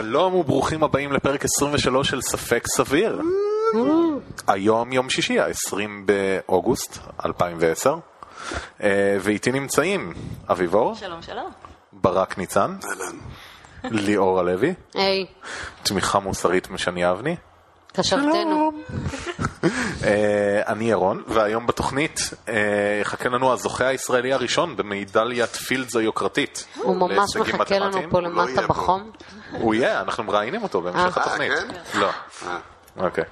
[0.00, 3.20] שלום וברוכים הבאים לפרק 23 של ספק סביר.
[4.46, 5.74] היום יום שישי, ה-20
[6.04, 7.96] באוגוסט 2010,
[8.82, 10.12] אה, ואיתי נמצאים
[10.50, 11.50] אביבור, שלום, שלום.
[11.92, 13.16] ברק ניצן, אהלן.
[14.04, 15.26] ליאור הלוי, היי,
[15.82, 17.36] תמיכה מוסרית משני אבני,
[17.92, 18.70] קשבתנו.
[20.04, 22.54] אה, אני ירון, והיום בתוכנית אה,
[23.00, 26.66] יחכה לנו הזוכה הישראלי הראשון במדליית פילדס היוקרתית.
[26.76, 28.10] הוא ממש מחכה לנו.
[28.10, 28.66] פה לא למטה פה.
[28.66, 29.10] בחום.
[29.52, 31.22] הוא יהיה, אנחנו מראיינים אותו בהמשך אה.
[31.22, 31.52] התוכנית.
[31.52, 31.98] כן?
[32.00, 32.10] לא.
[32.96, 33.24] אוקיי.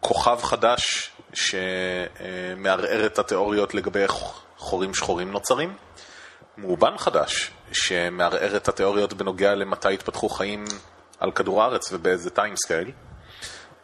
[0.00, 4.14] כוכב חדש שמערער את התיאוריות לגבי איך
[4.58, 5.74] חורים שחורים נוצרים.
[6.58, 10.64] מאובן חדש שמערער את התיאוריות בנוגע למתי התפתחו חיים
[11.20, 12.90] על כדור הארץ ובאיזה timescale.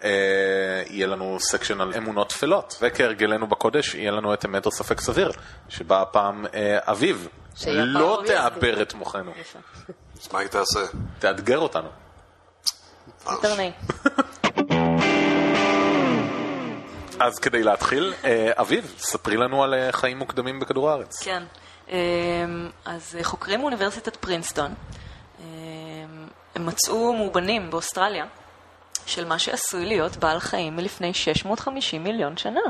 [0.05, 5.01] אה, יהיה לנו section על אמונות טפלות, וכהרגלנו בקודש יהיה לנו את אמת או ספק
[5.01, 5.33] סביר,
[5.69, 7.29] שבה הפעם אה, אביב
[7.67, 9.33] לא תעבר את מוחנו,
[10.23, 10.81] אז מה היא תעשה?
[11.19, 11.89] תאתגר אותנו.
[17.21, 21.23] אז כדי להתחיל, אה, אביב, ספרי לנו על חיים מוקדמים בכדור הארץ.
[21.23, 21.43] כן.
[22.85, 24.75] אז חוקרים מאוניברסיטת פרינסטון,
[26.55, 28.25] הם מצאו מאובנים באוסטרליה
[29.11, 32.61] של מה שעשוי להיות בעל חיים מלפני 650 מיליון שנה.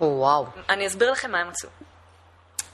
[0.00, 0.46] וואו.
[0.68, 1.68] אני אסביר לכם מה הם מצאו.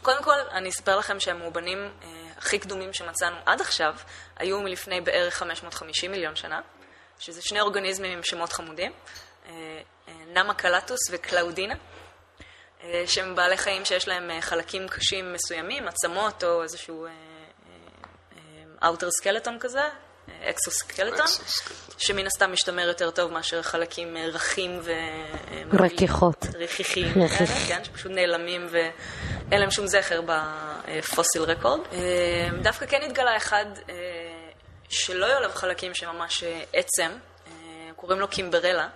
[0.02, 3.94] קודם כל, אני אספר לכם שהמאובנים אה, הכי קדומים שמצאנו עד עכשיו
[4.36, 6.60] היו מלפני בערך 550 מיליון שנה,
[7.18, 8.92] שזה שני אורגניזמים עם שמות חמודים,
[9.46, 9.52] אה,
[10.08, 11.74] אה, נמקלטוס וקלאודינה,
[12.82, 17.06] אה, שהם בעלי חיים שיש להם אה, חלקים קשים מסוימים, עצמות או איזשהו
[18.84, 19.88] outer skeleton כזה,
[20.42, 21.98] exoskeleton, Exoskeleton.
[21.98, 24.92] שמן הסתם משתמר יותר טוב מאשר חלקים אה, רכים ו...
[25.72, 26.46] רכיכות.
[26.54, 31.80] רכיכים, כאלה, כן, שפשוט נעלמים ואין להם שום זכר בפוסיל רקורד.
[31.92, 31.98] אה,
[32.62, 33.94] דווקא כן התגלה אחד אה,
[34.88, 37.10] שלא היו עליו חלקים שממש עצם,
[37.96, 38.88] קוראים לו קימברלה.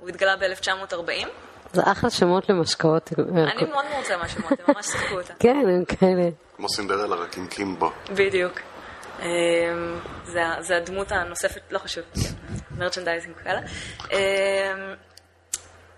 [0.00, 1.28] הוא התגלה ב-1940.
[1.72, 3.10] זה אחלה שמות למשקאות.
[3.18, 5.34] אני מאוד מרוצה מהשמות, הם ממש שיחקו אותה.
[5.44, 6.28] כן, הם כאלה.
[6.56, 7.90] כמו סינדרלה, רק עם קימבו.
[8.10, 8.71] בדיוק.
[9.22, 12.20] אמ, זה זה הדמות הנוספת, לא חשוב, כן,
[12.70, 13.60] merchandising וכאלה.
[14.10, 14.94] אמ,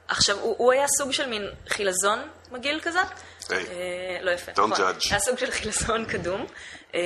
[0.08, 3.00] עכשיו, הוא, הוא היה סוג של מין חילזון מגעיל כזה.
[3.48, 3.66] היי.
[3.66, 4.52] אה, לא יפה.
[4.52, 4.70] Don't נכון.
[4.70, 5.08] judge.
[5.10, 6.46] היה סוג של חילזון קדום,
[6.94, 7.00] אמ,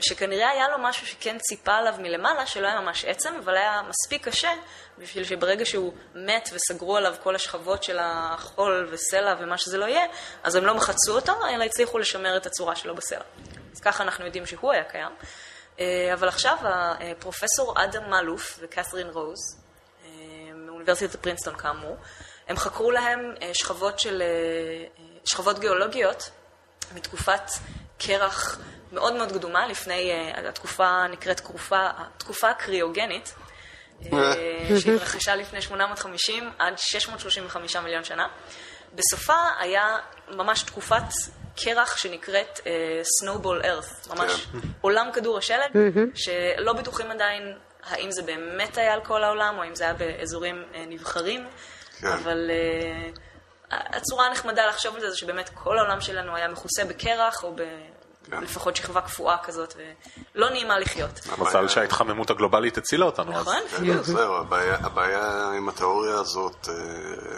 [0.00, 4.28] שכנראה היה לו משהו שכן ציפה עליו מלמעלה, שלא היה ממש עצם, אבל היה מספיק
[4.28, 4.50] קשה
[4.98, 10.04] בשביל שברגע שהוא מת וסגרו עליו כל השכבות של החול וסלע ומה שזה לא יהיה,
[10.42, 13.24] אז הם לא מחצו אותו, אלא הצליחו לשמר את הצורה שלו בסלע.
[13.74, 15.12] אז ככה אנחנו יודעים שהוא היה קיים.
[15.80, 19.38] אה, אבל עכשיו הפרופסור אדם מלוף וקת'רין רוז,
[20.04, 20.10] אה,
[20.54, 21.96] מאוניברסיטת פרינסטון כאמור,
[22.48, 24.22] הם חקרו להם אה, שכבות של,
[25.24, 26.30] שכבות גיאולוגיות
[26.94, 27.42] מתקופת
[27.98, 28.58] קרח
[28.92, 30.12] מאוד מאוד קדומה, לפני,
[30.48, 33.34] התקופה נקראת תקופה, התקופה הקריוגנית,
[34.80, 38.26] שהתרחשה לפני 850 עד 635 מיליון שנה.
[38.94, 39.96] בסופה היה
[40.28, 41.02] ממש תקופת
[41.64, 44.46] קרח שנקראת אה, Snowball Earth, ממש
[44.80, 45.70] עולם כדור השלג,
[46.14, 50.64] שלא בטוחים עדיין האם זה באמת היה על כל העולם או אם זה היה באזורים
[50.74, 51.46] אה, נבחרים,
[52.00, 52.06] כן.
[52.06, 53.10] אבל אה,
[53.70, 57.58] הצורה הנחמדה לחשוב על זה זה שבאמת כל העולם שלנו היה מכוסה בקרח או ב...
[57.58, 57.98] כן.
[58.32, 59.74] לפחות שכבה קפואה כזאת,
[60.34, 61.20] ולא נעימה לחיות.
[61.38, 63.32] מזל שההתחממות הגלובלית הצילה אותנו.
[63.32, 63.56] נכון?
[63.76, 66.74] כן, זהו, הבעיה- עם התיאוריה הזאת, אה,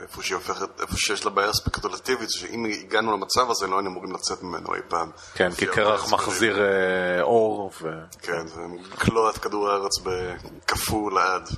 [0.02, 3.90] איפה שהיא הופכת, איפה שיש לה בעיה ספקולטיבית, זה שאם הגענו למצב הזה, לא היינו
[3.90, 5.10] אמורים לצאת ממנו אי פעם.
[5.34, 7.70] כן, כי קרח מחזיר אה, אור.
[8.22, 8.60] כן, זה
[9.30, 11.48] את כדור הארץ בקפוא לעד.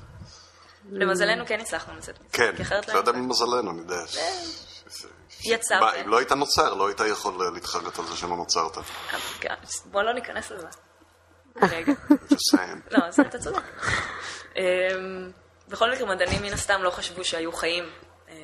[0.90, 2.28] למזלנו כן הצלחנו לצאת מזה.
[2.32, 2.52] כן,
[2.92, 4.02] לא יודע ממזלנו, אני יודע.
[5.44, 5.80] יצא.
[5.80, 8.76] מה, אם לא היית נוצר, לא היית יכול אה, להתחרט על זה שלא נוצרת.
[9.86, 10.66] בוא לא ניכנס לזה.
[11.62, 11.92] רגע.
[12.10, 12.78] Just saying.
[12.90, 13.62] לא, אז אתה צודק.
[14.56, 14.62] אמ,
[15.68, 17.84] בכל מקרה, מדענים מן הסתם לא חשבו שהיו חיים
[18.28, 18.34] אה,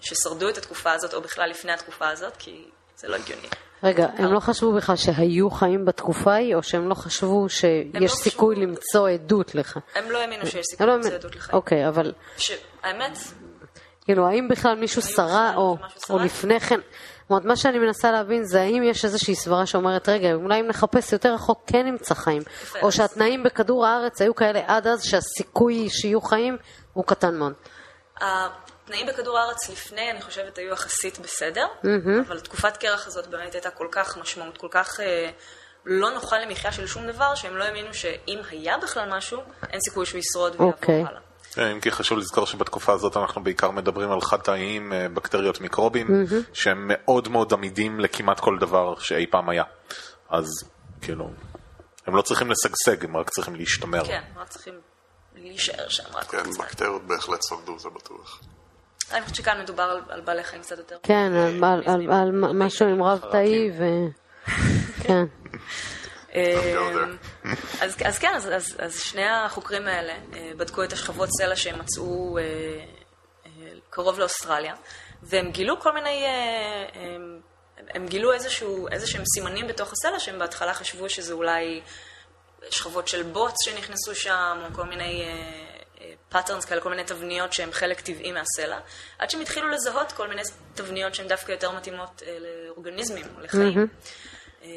[0.00, 2.64] ששרדו את התקופה הזאת, או בכלל לפני התקופה הזאת, כי
[2.96, 3.48] זה לא הגיוני.
[3.82, 8.12] רגע, הם לא חשבו בכלל שהיו חיים בתקופה ההיא, או שהם לא חשבו לא שיש
[8.12, 9.78] חשבו- סיכוי למצוא עדות לך?
[9.94, 11.54] הם לא האמינו שיש סיכוי לא למצוא עדות לחיים.
[11.56, 12.12] אוקיי, אבל
[12.82, 13.18] האמת,
[14.10, 15.76] כאילו, האם בכלל מישהו בכלל או
[16.10, 16.18] או?
[16.18, 20.32] לפני כן, זאת אומרת, מה שאני מנסה להבין זה האם יש איזושהי סברה שאומרת, רגע,
[20.32, 22.42] אולי אם נחפש יותר רחוק כן נמצא חיים,
[22.82, 26.56] או שהתנאים בכדור הארץ היו כאלה עד אז שהסיכוי שיהיו חיים
[26.92, 27.52] הוא קטן מאוד.
[28.20, 31.66] התנאים בכדור הארץ לפני, אני חושבת, היו יחסית בסדר,
[32.26, 35.30] אבל תקופת קרח הזאת באמת הייתה כל כך משמעות, כל כך אה,
[35.86, 39.40] לא נוחה למחיה של שום דבר, שהם לא האמינו שאם היה בכלל משהו,
[39.70, 41.04] אין סיכוי שהוא ישרוד ויעבור אוקיי.
[41.08, 41.29] הלאה.
[41.54, 46.06] כן, אם כי חשוב לזכור שבתקופה הזאת אנחנו בעיקר מדברים על חד-תאיים, אה, בקטריות מיקרובים,
[46.52, 49.64] שהם מאוד מאוד עמידים לכמעט כל דבר שאי פעם היה.
[50.30, 50.46] אז
[51.02, 51.30] כאילו,
[52.06, 54.04] הם לא צריכים לשגשג, הם רק צריכים להשתמר.
[54.04, 54.74] כן, רק צריכים
[55.34, 56.50] להישאר שם רק כן.
[56.58, 58.40] בקטריות בהחלט שרדו, זה בטוח.
[59.12, 60.96] אני חושבת שכאן מדובר על, על בעלי חיים קצת יותר.
[61.02, 63.84] כן, על- על- על- על משהו עם רב תאי ו...
[65.06, 65.24] כן.
[67.80, 71.78] אז, אז כן, אז, אז, אז שני החוקרים האלה אה, בדקו את השכבות סלע שהם
[71.78, 72.42] מצאו אה,
[73.46, 73.50] אה,
[73.90, 74.74] קרוב לאוסטרליה,
[75.22, 76.24] והם גילו כל מיני,
[76.94, 77.40] הם,
[77.94, 81.80] הם גילו איזשהו, איזשהם סימנים בתוך הסלע שהם בהתחלה חשבו שזה אולי
[82.70, 85.24] שכבות של בוץ שנכנסו שם, או כל מיני
[86.28, 88.78] patterns כאלה, כל מיני תבניות שהן חלק טבעי מהסלע,
[89.18, 90.42] עד שהם התחילו לזהות כל מיני
[90.74, 93.88] תבניות שהן דווקא יותר מתאימות לאורגניזמים, או לחיים.
[94.62, 94.68] אה,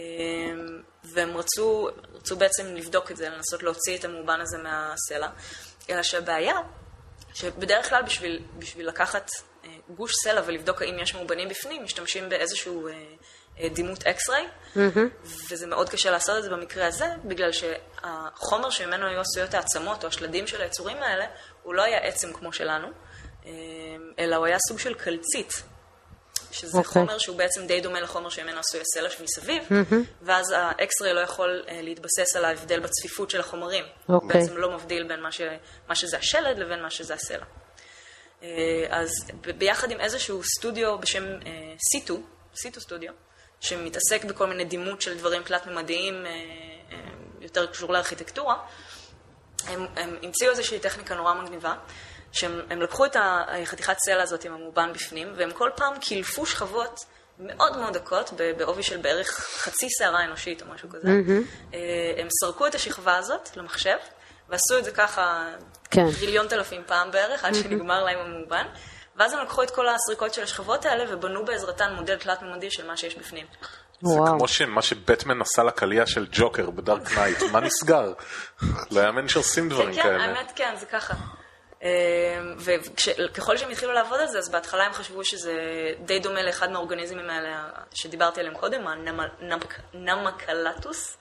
[1.04, 5.28] והם רצו, רצו בעצם לבדוק את זה, לנסות להוציא את המאובן הזה מהסלע.
[5.90, 6.56] אלא שהבעיה,
[7.34, 9.32] שבדרך כלל בשביל, בשביל לקחת
[9.66, 12.94] אה, גוש סלע ולבדוק האם יש מאובנים בפנים, משתמשים באיזשהו אה,
[13.60, 14.48] אה, דימות X-ray,
[15.50, 20.08] וזה מאוד קשה לעשות את זה במקרה הזה, בגלל שהחומר שממנו היו עשויות העצמות או
[20.08, 21.26] השלדים של היצורים האלה,
[21.64, 22.88] הוא לא היה עצם כמו שלנו,
[24.20, 25.64] אלא הוא היה סוג של קלציט.
[26.54, 26.78] שזה אוקיי.
[26.78, 26.92] אוקיי.
[26.92, 29.64] חומר שהוא בעצם די דומה לחומר שממנו עשוי הסלע שמסביב,
[30.22, 33.86] ואז ה X-ray לא יכול אה, להתבסס על ההבדל בצפיפות של החומרים.
[34.06, 34.42] הוא אוקיי.
[34.42, 35.42] בעצם לא מבדיל בין מה, ש...
[35.88, 37.46] מה שזה השלד לבין מה שזה הסלע.
[38.44, 39.10] אה, אז
[39.58, 42.20] ביחד עם איזשהו סטודיו בשם אה, סיטו,
[42.56, 43.12] סיטו סטודיו,
[43.60, 46.32] שמתעסק בכל מיני דימות של דברים תלת-ממדיים אה,
[46.92, 46.98] אה,
[47.42, 48.56] יותר קשור לארכיטקטורה,
[49.68, 51.76] הם, הם המציאו איזושהי טכניקה נורא מגניבה,
[52.34, 57.06] שהם הם לקחו את החתיכת סלע הזאת עם המאובן בפנים, והם כל פעם קילפו שכבות
[57.40, 59.28] מאוד מאוד דקות, בעובי של בערך
[59.58, 61.08] חצי שערה אנושית או משהו כזה.
[61.74, 61.80] אה,
[62.18, 63.98] הם סרקו את השכבה הזאת למחשב,
[64.50, 65.50] ועשו את זה ככה
[65.92, 66.12] כן.
[66.20, 68.66] טריליון אלפים פעם בערך, עד שנגמר להם המאובן.
[69.16, 72.98] ואז הם לקחו את כל הסריקות של השכבות האלה ובנו בעזרתן מודל תלת-ממדי של מה
[72.98, 73.46] שיש בפנים.
[74.02, 74.38] זה וואו.
[74.38, 78.14] כמו מה שבטמן עשה לקליע של ג'וקר ב Dark Knight, מה נסגר?
[78.92, 80.24] לא יאמן שעושים דברים כן, כן, כאלה.
[80.24, 81.14] האמת כן, זה ככה.
[82.58, 85.54] וככל שהם התחילו לעבוד על זה, אז בהתחלה הם חשבו שזה
[86.06, 88.82] די דומה לאחד מהאורגניזמים האלה שדיברתי עליהם קודם,
[89.94, 91.18] הנמקלטוס,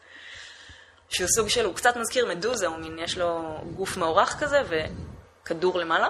[1.08, 5.78] שהוא סוג של, הוא קצת מזכיר מדוזה, הוא מין, יש לו גוף מאורך כזה וכדור
[5.78, 6.08] למעלה.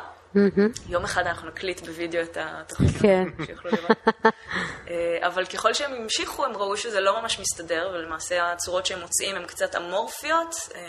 [0.89, 3.25] יום אחד אנחנו נקליט בווידאו את התוכנית, כן.
[3.47, 3.91] שיוכלו לראות.
[4.91, 9.37] אה, אבל ככל שהם המשיכו, הם ראו שזה לא ממש מסתדר, ולמעשה הצורות שהם מוצאים
[9.37, 10.81] הן קצת אמורפיות, אה,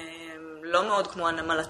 [0.65, 1.67] לא מאוד כמו הנמלת...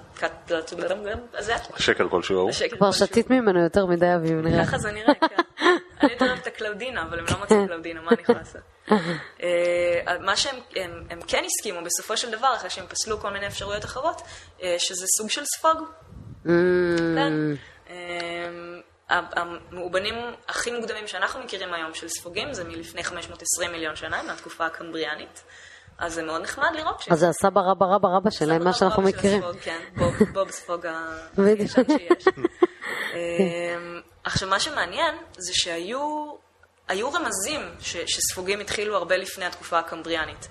[1.34, 1.54] הזה.
[1.78, 2.50] שקר כלשהו.
[2.50, 2.92] השקר כבר.
[2.92, 4.66] שתית ממנו יותר מדי אביב, נראה.
[4.66, 5.36] ככה זה נראה, כן.
[6.02, 8.62] אני יותר אוהבת את הקלאודינה, אבל הם לא מצאו קלאודינה, מה אני יכולה לעשות?
[9.44, 13.48] אה, מה שהם הם- הם כן הסכימו בסופו של דבר, אחרי שהם פסלו כל מיני
[13.48, 14.22] אפשרויות אחרות,
[14.64, 15.78] אה, שזה סוג של ספוג.
[16.46, 16.50] Mm,
[17.16, 17.34] כן.
[17.90, 20.16] אמ, המאובנים
[20.48, 25.44] הכי מוקדמים שאנחנו מכירים היום של ספוגים זה מלפני 520 מיליון שנה, מהתקופה הקמבריאנית.
[26.04, 27.08] אז זה מאוד נחמד לראות ש...
[27.12, 29.42] אז זה הסבא רבא רבא רבא שלהם, מה שאנחנו מכירים.
[29.62, 29.80] כן,
[30.34, 30.88] בוב, ספוג.
[31.38, 32.28] הישן שיש.
[33.14, 36.34] אמ, עכשיו, מה שמעניין זה שהיו
[36.88, 40.48] היו רמזים ש, שספוגים התחילו הרבה לפני התקופה הקמבריאנית.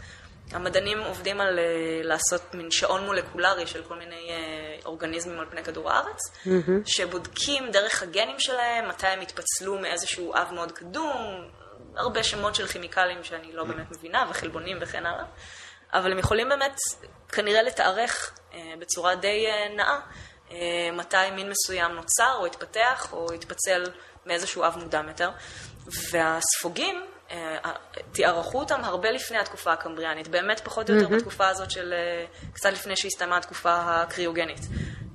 [0.52, 1.64] המדענים עובדים על אה,
[2.02, 6.20] לעשות מין שעון מולקולרי של כל מיני אה, אורגניזמים על פני כדור הארץ,
[6.84, 11.48] שבודקים דרך הגנים שלהם מתי הם התפצלו מאיזשהו אב מאוד קדום,
[11.96, 15.24] הרבה שמות של כימיקלים שאני לא באמת מבינה, וחלבונים וכן הלאה,
[15.92, 16.76] אבל הם יכולים באמת
[17.28, 19.98] כנראה לתארך אה, בצורה די אה, נאה
[20.50, 23.84] אה, מתי מין מסוים נוצר או התפתח או התפצל
[24.26, 25.30] מאיזשהו אב מוקדם יותר.
[26.10, 27.02] והספוגים,
[28.12, 31.94] תיארכו אותם הרבה לפני התקופה הקמבריאנית, באמת פחות או יותר בתקופה הזאת של
[32.52, 34.60] קצת לפני שהסתיימה התקופה הקריוגנית.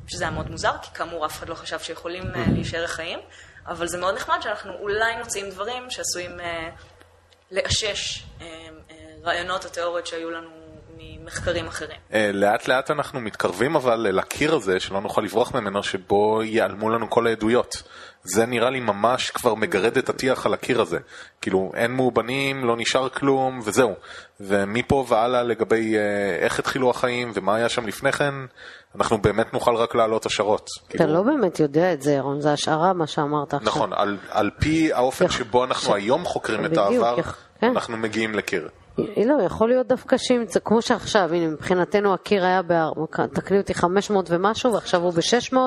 [0.07, 3.19] שזה היה מאוד מוזר, כי כאמור אף אחד לא חשב שיכולים אה, להישאר חיים,
[3.67, 6.69] אבל זה מאוד נחמד שאנחנו אולי מוצאים דברים שעשויים אה,
[7.51, 8.45] לאשש אה,
[8.91, 10.49] אה, רעיונות או תיאוריות שהיו לנו
[10.97, 11.97] ממחקרים אחרים.
[12.13, 16.89] אה, לאט לאט אנחנו מתקרבים אבל אל הקיר הזה שלא נוכל לברוח ממנו שבו ייעלמו
[16.89, 17.83] לנו כל העדויות.
[18.23, 20.97] זה נראה לי ממש כבר מגרד את הטיח על הקיר הזה.
[21.41, 23.95] כאילו אין מאובנים, לא נשאר כלום וזהו.
[24.39, 28.33] ומפה והלאה לגבי אה, איך התחילו החיים ומה היה שם לפני כן,
[28.95, 30.67] אנחנו באמת נוכל רק להעלות השערות.
[30.87, 33.67] אתה כאילו, לא באמת יודע את זה, ירון, זה השערה מה שאמרת עכשיו.
[33.67, 37.37] נכון, על, על פי האופן יח- שבו אנחנו ש- היום חוקרים את בדיוק, העבר, יח-
[37.59, 37.67] כן.
[37.67, 38.69] אנחנו מגיעים לקיר.
[38.97, 42.89] לא, יכול להיות דווקא שימצא, כמו שעכשיו, הנה, מבחינתנו הקיר היה, ב-
[43.33, 45.57] תקני אותי 500 ומשהו, ועכשיו הוא ב-600,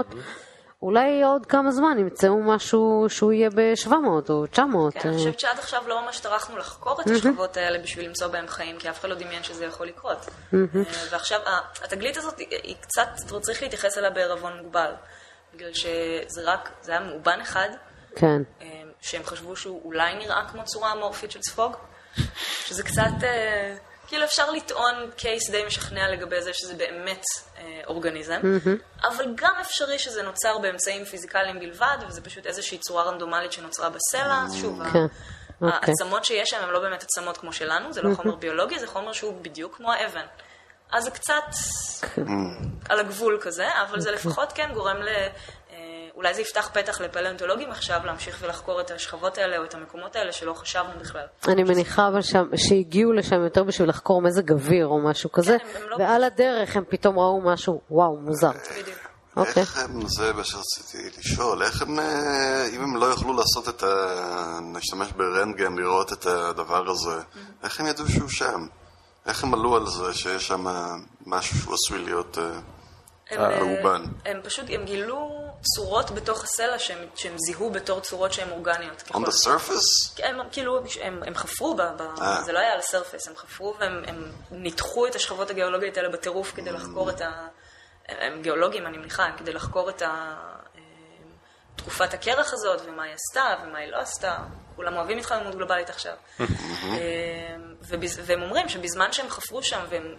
[0.82, 3.92] אולי עוד כמה זמן ימצאו משהו שהוא יהיה ב-700
[4.30, 4.94] או 900.
[4.94, 8.48] כן, אני חושבת שעד עכשיו לא ממש טרחנו לחקור את השכבות האלה בשביל למצוא בהם
[8.48, 10.26] חיים, כי אף אחד לא דמיין שזה יכול לקרות.
[10.54, 10.58] אה,
[11.10, 11.40] ועכשיו,
[11.84, 13.08] התגלית הזאת, היא- קצת,
[13.40, 14.92] צריך להתייחס אליה בערבון מוגבל.
[15.54, 17.68] בגלל שזה רק, זה היה מאובן אחד,
[18.16, 18.42] כן.
[18.62, 18.66] אה,
[19.00, 21.76] שהם חשבו שהוא אולי נראה כמו צורה אמורפית של ספוג,
[22.64, 23.76] שזה קצת, אה,
[24.10, 27.22] כאילו אפשר לטעון קייס די משכנע לגבי זה שזה באמת
[27.58, 28.40] אה, אורגניזם,
[29.02, 34.42] אבל גם אפשרי שזה נוצר באמצעים פיזיקליים בלבד, וזה פשוט איזושהי צורה רנדומלית שנוצרה בסלע,
[34.46, 35.10] אז שוב, כן, אוקיי.
[35.60, 39.12] העצמות שיש שם הן לא באמת עצמות כמו שלנו, זה לא חומר ביולוגי, זה חומר
[39.12, 40.26] שהוא בדיוק כמו האבן.
[40.92, 41.44] אז זה קצת
[42.88, 44.96] על הגבול כזה, אבל זה לפחות כן גורם
[46.20, 50.32] אולי זה יפתח פתח לפלאונטולוגים עכשיו להמשיך ולחקור את השכבות האלה או את המקומות האלה
[50.32, 51.26] שלא חשבנו בכלל.
[51.48, 55.82] אני מניחה אבל שם, שהגיעו לשם יותר בשביל לחקור מזג אוויר או משהו כזה, הם
[55.88, 58.50] לא- ועל הדרך הם פתאום ראו משהו, וואו, מוזר.
[58.50, 58.98] בדיוק.
[59.36, 59.62] אוקיי.
[59.62, 63.82] איך הם, זה מה שרציתי לשאול, איך הם, אה, אם הם לא יוכלו לעשות את
[63.82, 63.86] ה...
[64.74, 67.22] להשתמש ברנטגן, לראות את הדבר הזה,
[67.62, 68.66] איך הם ידעו שהוא שם?
[69.26, 70.64] איך הם עלו על זה שיש שם
[71.26, 72.38] משהו שהוא עשוי להיות...
[72.38, 72.44] אה,
[73.30, 74.02] הם, אה, מאובן.
[74.24, 79.02] הם פשוט, הם גילו צורות בתוך הסלע שהם, שהם זיהו בתור צורות שהן אורגניות.
[79.02, 80.22] on the surface?
[80.22, 82.42] הם כאילו, הם, הם חפרו, ב, ב, אה.
[82.42, 86.52] זה לא היה על הסרפס, הם חפרו והם הם ניתחו את השכבות הגיאולוגיות האלה בטירוף
[86.54, 87.46] כדי לחקור את ה...
[88.08, 90.06] הם גיאולוגים, אני מניחה, הם כדי לחקור את ה...
[90.76, 90.80] אה,
[91.76, 94.36] תקופת הקרח הזאת, ומה היא עשתה, ומה היא לא עשתה.
[94.76, 96.14] כולם אוהבים התחממות גלובלית עכשיו.
[96.40, 96.46] אה,
[97.82, 100.14] ובז- והם אומרים שבזמן שהם חפרו שם והם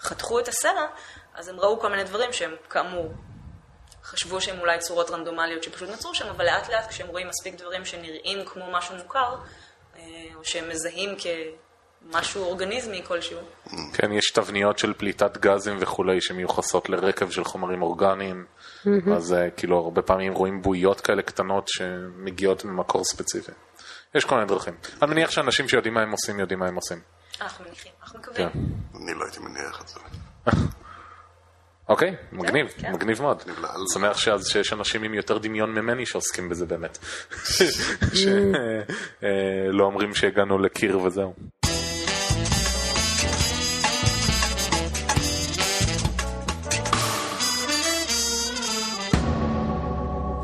[0.00, 0.86] חתכו את הסלע,
[1.34, 3.08] אז הם ראו כל מיני דברים שהם כאמור
[4.08, 7.84] חשבו שהם אולי צורות רנדומליות שפשוט נוצרו שם, אבל לאט לאט כשהם רואים מספיק דברים
[7.84, 9.36] שנראים כמו משהו מוכר,
[9.96, 10.02] אה,
[10.34, 13.38] או שהם מזהים כמשהו אורגניזמי כלשהו,
[13.92, 18.46] כן, יש תבניות של פליטת גזים וכולי שמיוחסות לרקב של חומרים אורגניים,
[19.16, 23.52] אז אה, כאילו הרבה פעמים רואים בועיות כאלה קטנות שמגיעות ממקור ספציפי.
[24.14, 24.74] יש כל מיני דרכים.
[25.02, 27.00] אני מניח שאנשים שיודעים מה הם עושים, יודעים מה הם עושים.
[27.40, 28.48] אנחנו מניחים, אנחנו מקווים.
[28.48, 28.58] כן.
[28.94, 30.00] אני לא הייתי מניח את זה.
[31.88, 32.92] אוקיי, מגניב, כן.
[32.92, 33.42] מגניב מאוד.
[33.46, 33.68] לאללה.
[33.94, 36.98] שמח שאז שיש אנשים עם יותר דמיון ממני שעוסקים בזה באמת.
[38.20, 41.34] שלא אומרים שהגענו לקיר וזהו.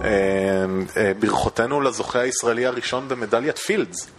[0.04, 0.64] אה,
[0.96, 4.10] אה, ברכותינו לזוכה הישראלי הראשון במדליית פילדס.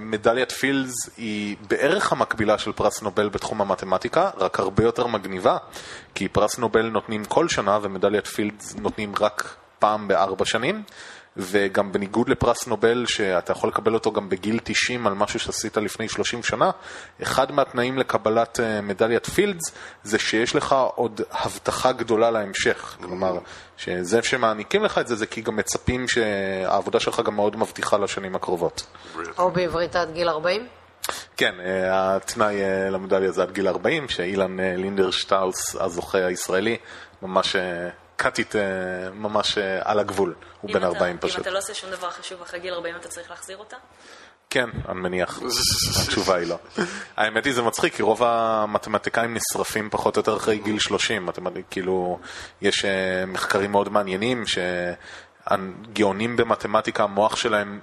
[0.00, 5.56] מדליית פילדס היא בערך המקבילה של פרס נובל בתחום המתמטיקה, רק הרבה יותר מגניבה,
[6.14, 10.82] כי פרס נובל נותנים כל שנה ומדליית פילדס נותנים רק פעם בארבע שנים,
[11.36, 16.08] וגם בניגוד לפרס נובל, שאתה יכול לקבל אותו גם בגיל 90 על משהו שעשית לפני
[16.08, 16.70] 30 שנה,
[17.22, 19.72] אחד מהתנאים לקבלת אה, מדליית פילדס
[20.02, 22.96] זה שיש לך עוד הבטחה גדולה להמשך.
[23.02, 23.38] כלומר,
[23.76, 28.34] שזה שמעניקים לך את זה, זה כי גם מצפים שהעבודה שלך גם מאוד מבטיחה לשנים
[28.34, 28.86] הקרובות.
[29.38, 30.66] או בעברית עד גיל 40?
[31.36, 36.76] כן, אה, התנאי אה, למדליה זה עד גיל 40, שאילן לינדר שטאוס, הזוכה הישראלי,
[37.22, 37.56] ממש
[38.16, 38.54] קאטית
[39.14, 41.40] ממש אה, על הגבול, הוא אם בן אתה- 40 אם פשוט.
[41.40, 43.76] אתה לא עושה שום דבר חשוב אחרי גיל 40 אתה צריך להחזיר אותה?
[44.50, 45.40] כן, אני מניח.
[46.04, 46.56] התשובה היא לא.
[47.16, 51.26] האמת היא זה מצחיק, כי רוב המתמטיקאים נשרפים פחות או יותר אחרי גיל 30.
[51.26, 51.52] מתמט...
[51.70, 52.18] כאילו,
[52.62, 52.90] יש אה,
[53.26, 57.80] מחקרים מאוד מעניינים שהגאונים במתמטיקה, המוח שלהם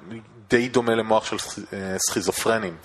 [0.50, 2.76] די דומה למוח של סכ- אה, סכיזופרנים.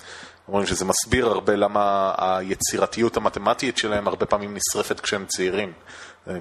[0.47, 5.73] אומרים שזה מסביר הרבה למה היצירתיות המתמטית שלהם הרבה פעמים נשרפת כשהם צעירים.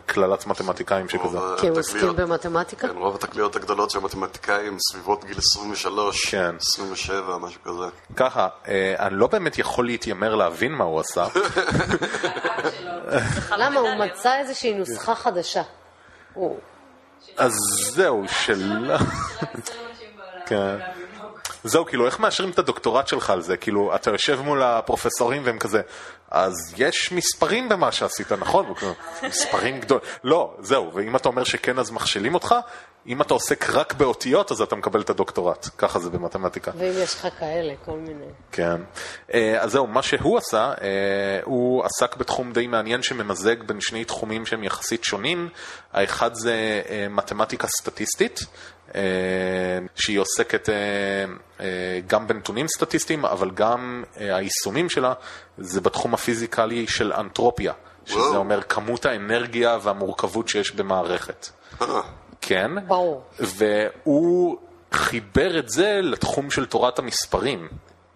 [0.06, 1.38] קללת מתמטיקאים שכזה.
[1.60, 2.88] כי הם עוסקים במתמטיקה?
[2.88, 6.54] כן, רוב התקליות הגדולות של המתמטיקאים סביבות גיל 23, כן.
[6.60, 7.84] 27, משהו כזה.
[8.16, 11.26] ככה, אה, אני לא באמת יכול להתיימר להבין מה הוא עשה.
[13.56, 13.80] למה?
[13.80, 15.62] הוא מצא איזושהי נוסחה חדשה.
[17.36, 17.52] אז
[17.92, 18.96] זהו, שלא.
[20.46, 20.76] כן.
[21.64, 23.56] זהו, כאילו, איך מאשרים את הדוקטורט שלך על זה?
[23.56, 25.80] כאילו, אתה יושב מול הפרופסורים והם כזה,
[26.30, 28.74] אז יש מספרים במה שעשית, נכון?
[29.22, 30.04] מספרים גדולים.
[30.24, 32.54] לא, זהו, ואם אתה אומר שכן, אז מכשילים אותך.
[33.06, 35.68] אם אתה עוסק רק באותיות, אז אתה מקבל את הדוקטורט.
[35.78, 36.70] ככה זה במתמטיקה.
[36.78, 38.26] ואם יש לך כאלה, כל מיני.
[38.52, 38.80] כן.
[39.34, 44.04] אה, אז זהו, מה שהוא עשה, אה, הוא עסק בתחום די מעניין שממזג בין שני
[44.04, 45.48] תחומים שהם יחסית שונים.
[45.92, 48.40] האחד זה אה, מתמטיקה סטטיסטית,
[49.94, 50.74] שהיא עוסקת אה,
[51.60, 55.12] אה, גם בנתונים סטטיסטיים, אבל גם אה, היישומים שלה
[55.58, 57.72] זה בתחום הפיזיקלי של אנטרופיה,
[58.06, 58.36] שזה וואו.
[58.36, 61.48] אומר כמות האנרגיה והמורכבות שיש במערכת.
[61.82, 61.86] אה,
[62.40, 62.86] כן.
[62.86, 63.22] ברור.
[63.38, 64.58] והוא
[64.92, 67.68] חיבר את זה לתחום של תורת המספרים.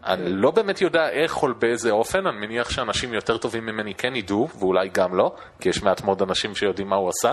[0.08, 4.16] אני לא באמת יודע איך או באיזה אופן, אני מניח שאנשים יותר טובים ממני כן
[4.16, 7.32] ידעו, ואולי גם לא, כי יש מעט מאוד אנשים שיודעים מה הוא עשה,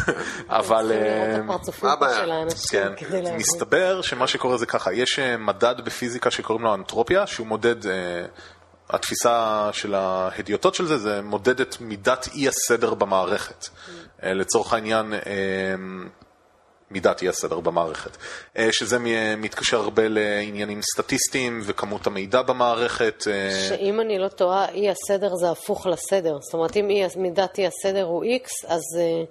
[0.60, 0.92] אבל...
[0.92, 1.36] אה,
[2.70, 2.92] כן.
[3.36, 7.92] מסתבר שמה שקורה זה ככה, יש אה, מדד בפיזיקה שקוראים לו אנטרופיה, שהוא מודד, אה,
[8.90, 13.68] התפיסה של ההדיוטות של זה, זה מודד את מידת אי הסדר במערכת.
[14.22, 15.14] אה, לצורך העניין,
[16.90, 18.16] מידת אי הסדר במערכת.
[18.58, 18.98] אה, שזה
[19.36, 23.24] מתקשר הרבה לעניינים סטטיסטיים וכמות המידע במערכת.
[23.30, 26.38] אה, שאם אני לא טועה, אי הסדר זה הפוך לסדר.
[26.40, 29.24] זאת אומרת, אם מידת אי הסדר הוא X, אז אה,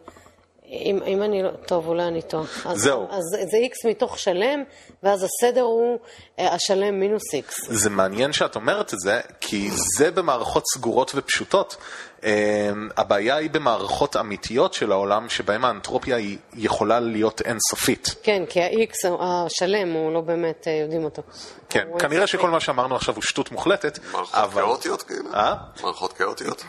[0.67, 1.49] אם, אם אני לא...
[1.65, 2.45] טוב, אולי אני טועה.
[2.73, 3.07] זהו.
[3.09, 4.63] אז זה X מתוך שלם,
[5.03, 5.99] ואז הסדר הוא
[6.37, 7.73] השלם מינוס X.
[7.73, 11.77] זה מעניין שאת אומרת את זה, כי זה במערכות סגורות ופשוטות.
[12.23, 18.15] אה, הבעיה היא במערכות אמיתיות של העולם, שבהם האנטרופיה היא יכולה להיות אינסופית.
[18.23, 21.21] כן, כי ה-X, השלם, הוא לא באמת אה, יודעים אותו.
[21.69, 22.27] כן, כנראה.
[22.27, 24.61] שכל מה שאמרנו עכשיו הוא שטות מוחלטת, מערכות אבל...
[24.61, 25.33] כאוטיות כאילו?
[25.33, 25.53] אה?
[25.83, 26.63] מערכות כאוטיות?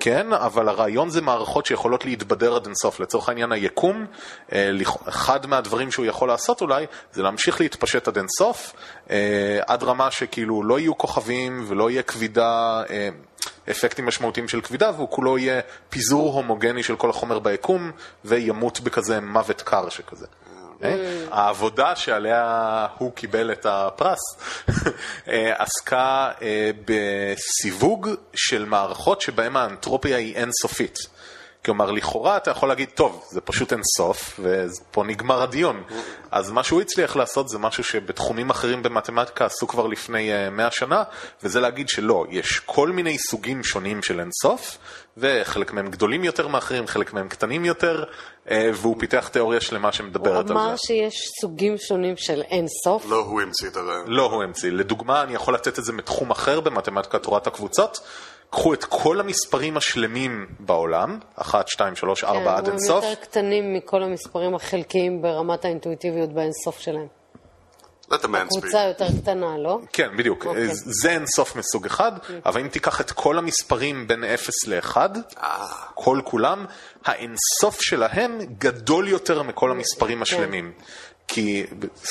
[0.00, 3.00] כן, אבל הרעיון זה מערכות שיכולות להתבדר עד אינסוף.
[3.00, 4.06] לצורך העניין היקום,
[4.52, 4.70] אה,
[5.08, 8.74] אחד מהדברים שהוא יכול לעשות אולי, זה להמשיך להתפשט עד אינסוף,
[9.66, 13.08] עד רמה שכאילו לא יהיו כוכבים ולא יהיה כבידה, אה,
[13.70, 17.90] אפקטים משמעותיים של כבידה, והוא כולו יהיה פיזור הומוגני של כל החומר ביקום,
[18.24, 20.26] וימות בכזה מוות קר שכזה.
[20.84, 21.24] אה?
[21.30, 24.20] העבודה שעליה הוא קיבל את הפרס
[25.28, 30.98] אה, עסקה אה, בסיווג של מערכות שבהן האנטרופיה היא אינסופית.
[31.64, 35.82] כלומר, לכאורה אתה יכול להגיד, טוב, זה פשוט אינסוף, ופה נגמר הדיון.
[36.30, 40.70] אז מה שהוא הצליח לעשות זה משהו שבתחומים אחרים במתמטיקה עשו כבר לפני אה, 100
[40.70, 41.02] שנה,
[41.42, 44.78] וזה להגיד שלא, יש כל מיני סוגים שונים של אינסוף,
[45.16, 48.04] וחלק מהם גדולים יותר מאחרים, חלק מהם קטנים יותר,
[48.50, 50.52] אה, והוא פיתח תיאוריה שלמה הוא שמדברת על זה.
[50.54, 53.06] אמר שיש סוגים שונים של אין סוף.
[53.08, 54.04] לא הוא המציא את הרעיון.
[54.06, 54.70] לא הוא המציא.
[54.70, 58.00] לדוגמה, אני יכול לתת את זה מתחום אחר במתמטיקה תורת הקבוצות.
[58.54, 63.04] קחו את כל המספרים השלמים בעולם, 1, 2, 3, 4 עד הם אינסוף.
[63.04, 67.06] יותר קטנים מכל המספרים החלקיים ברמת האינטואיטיביות באינסוף שלהם.
[68.10, 68.60] Let the man speak.
[68.60, 69.78] קבוצה יותר קטנה, לא?
[69.92, 70.46] כן, בדיוק.
[70.46, 70.68] אוקיי.
[70.72, 72.12] זה אינסוף מסוג אחד,
[72.46, 76.66] אבל אם תיקח את כל המספרים בין 0 ל-1, אה, כל כולם,
[77.04, 80.72] האינסוף שלהם גדול יותר מכל המספרים השלמים.
[81.28, 81.66] כי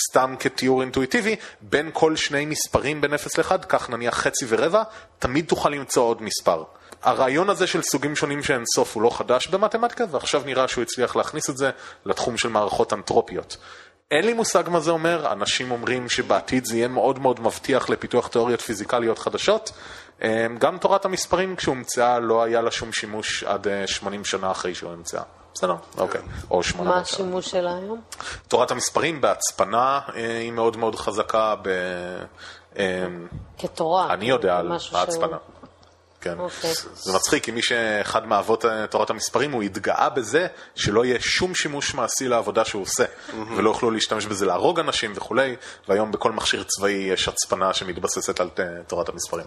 [0.10, 4.84] סתם כתיאור אינטואיטיבי, בין כל שני מספרים בין 0 ל-1, כך נניח חצי ורבע,
[5.20, 6.64] תמיד תוכל למצוא עוד מספר.
[7.04, 11.16] הרעיון הזה של סוגים שונים שאין סוף הוא לא חדש במתמטיקה, ועכשיו נראה שהוא הצליח
[11.16, 11.72] להכניס את זה
[12.06, 13.58] לתחום של מערכות אנטרופיות.
[14.12, 18.28] אין לי מושג מה זה אומר, אנשים אומרים שבעתיד זה יהיה מאוד מאוד מבטיח לפיתוח
[18.28, 19.72] תיאוריות פיזיקליות חדשות.
[20.24, 24.76] אה, גם תורת המספרים כשהומצאה לא היה לה שום שימוש עד אה, 80 שנה אחרי
[24.76, 25.24] שהיא הומצאה.
[25.54, 26.22] בסדר, אוקיי.
[26.52, 27.02] או מה 800 שנה.
[27.02, 28.02] השימוש שלה היום?
[28.48, 31.68] תורת המספרים בהצפנה אה, היא מאוד מאוד חזקה ב...
[32.78, 33.06] אה,
[33.58, 34.14] כתורה.
[34.14, 35.38] אני יודע על ההצפנה.
[36.22, 36.40] כן.
[36.40, 36.74] אוקיי.
[36.94, 41.56] זה מצחיק, כי מי שאחד מאבות אה, תורת המספרים, הוא התגאה בזה שלא יהיה שום
[41.56, 43.06] שימוש מעשי לעבודה שהוא עושה,
[43.56, 45.56] ולא יוכלו להשתמש בזה להרוג אנשים וכולי,
[45.88, 48.50] והיום בכל מכשיר צבאי יש הצפנה שמתבססת על
[48.88, 49.46] תורת המספרים.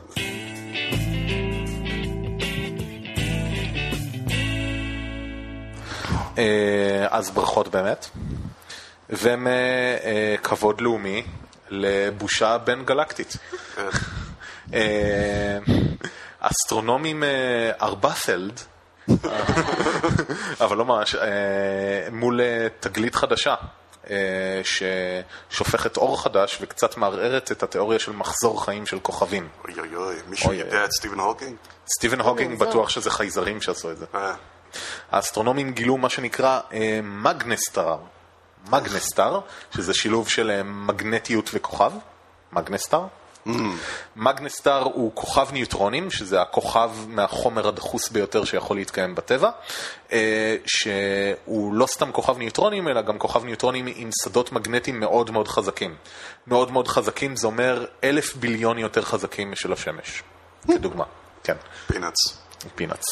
[7.09, 8.07] אז ברכות באמת,
[9.11, 11.25] וכבוד לאומי
[11.71, 13.37] לבושה בין-גלקטית.
[14.75, 15.59] אה,
[16.41, 18.61] אסטרונומים אה, אובדי עצות,
[20.65, 21.29] אבל לא ממש, אה,
[22.13, 23.55] מול אה, תגלית חדשה.
[24.11, 24.61] אה,
[25.51, 29.49] ששופכת אור חדש וקצת מערערת את התיאוריה של מחזור חיים של כוכבים.
[29.65, 31.57] אוי אוי אוי, מישהו יודע את סטיבן הוקינג?
[31.99, 32.59] סטיבן הוקינג.
[32.59, 34.07] בטוח שזה חייזרים שעשו את זה.
[35.11, 37.97] האסטרונומים גילו מה שנקרא אה, מגנסטר,
[38.71, 39.41] מגנסטר,
[39.75, 41.93] שזה שילוב של אה, מגנטיות וכוכב,
[42.53, 43.03] מגנסטר.
[44.17, 49.51] מגנסטר הוא כוכב ניוטרונים, שזה הכוכב מהחומר הדחוס ביותר שיכול להתקיים בטבע,
[50.13, 55.49] אה, שהוא לא סתם כוכב ניוטרונים, אלא גם כוכב ניוטרונים עם שדות מגנטיים מאוד מאוד
[55.49, 55.95] חזקים.
[56.47, 60.23] מאוד מאוד חזקים, זה אומר אלף ביליון יותר חזקים משל השמש,
[60.67, 61.05] כדוגמה.
[61.45, 61.57] כן.
[61.87, 62.46] פינאץ.
[62.75, 63.05] פינאץ.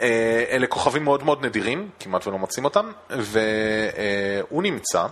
[0.00, 5.06] אה, אלה כוכבים מאוד מאוד נדירים, כמעט ולא מוצאים אותם, והוא נמצא,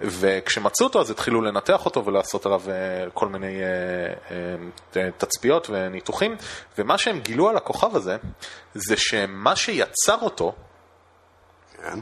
[0.00, 3.60] וכשמצאו אותו אז התחילו לנתח אותו ולעשות עליו אה, כל מיני
[4.96, 6.36] אה, תצפיות וניתוחים,
[6.78, 8.16] ומה שהם גילו על הכוכב הזה,
[8.74, 10.54] זה שמה שיצר אותו,
[11.76, 11.98] כן.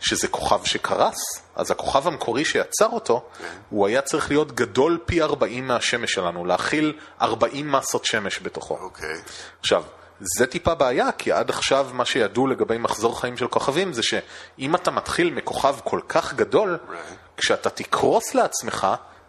[0.00, 1.16] שזה כוכב שקרס,
[1.56, 3.28] אז הכוכב המקורי שיצר אותו,
[3.70, 8.78] הוא היה צריך להיות גדול פי 40 מהשמש שלנו, להכיל 40 מסות שמש בתוכו.
[8.80, 9.16] אוקיי.
[9.60, 9.84] עכשיו,
[10.20, 14.74] זה טיפה בעיה, כי עד עכשיו מה שידעו לגבי מחזור חיים של כוכבים זה שאם
[14.74, 16.92] אתה מתחיל מכוכב כל כך גדול, Right.
[17.36, 18.86] כשאתה תקרוס לעצמך,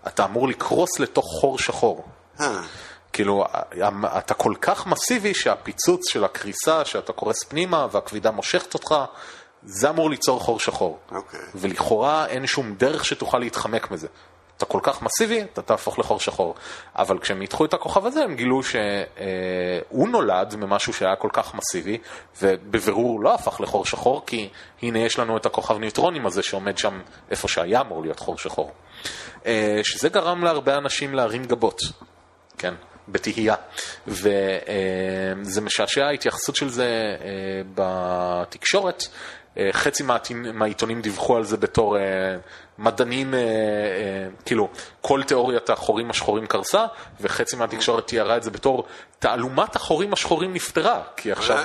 [0.07, 2.07] אתה אמור לקרוס לתוך חור שחור.
[2.39, 2.61] אה,
[3.13, 3.45] כאילו,
[4.17, 8.95] אתה כל כך מסיבי שהפיצוץ של הקריסה, שאתה קורס פנימה והכבידה מושכת אותך,
[9.63, 10.99] זה אמור ליצור חור שחור.
[11.11, 11.39] אוקיי.
[11.55, 14.07] ולכאורה אין שום דרך שתוכל להתחמק מזה.
[14.63, 16.55] אתה כל כך מסיבי, אתה תהפוך לחור שחור.
[16.95, 21.97] אבל כשהם ניתחו את הכוכב הזה, הם גילו שהוא נולד ממשהו שהיה כל כך מסיבי,
[22.41, 24.49] ובבירור לא הפך לחור שחור, כי
[24.81, 28.71] הנה יש לנו את הכוכב ניוטרונים הזה שעומד שם איפה שהיה אמור להיות חור שחור.
[29.45, 31.81] אה, שזה גרם להרבה אנשים להרים גבות,
[32.57, 32.73] כן,
[33.07, 33.55] בתהייה.
[34.07, 39.03] וזה משעשע ההתייחסות של זה אה, בתקשורת.
[39.57, 40.03] אה, חצי
[40.53, 42.03] מהעיתונים דיווחו על זה בתור אה,
[42.81, 43.39] מדענים, אה,
[44.45, 44.69] כאילו,
[45.01, 46.85] כל תיאוריית החורים השחורים קרסה,
[47.21, 48.85] וחצי מהתקשורת תיארה את זה בתור
[49.19, 51.57] תעלומת החורים השחורים נפתרה, כי עכשיו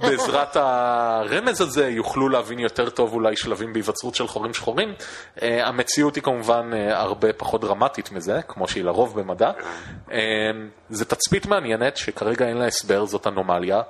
[0.00, 4.94] בעזרת הרמז הזה יוכלו להבין יותר טוב אולי שלבים בהיווצרות של חורים שחורים.
[5.42, 9.50] המציאות היא כמובן הרבה פחות דרמטית מזה, כמו שהיא לרוב במדע.
[10.90, 13.82] זה תצפית מעניינת שכרגע אין לה הסבר, זאת אנומליה.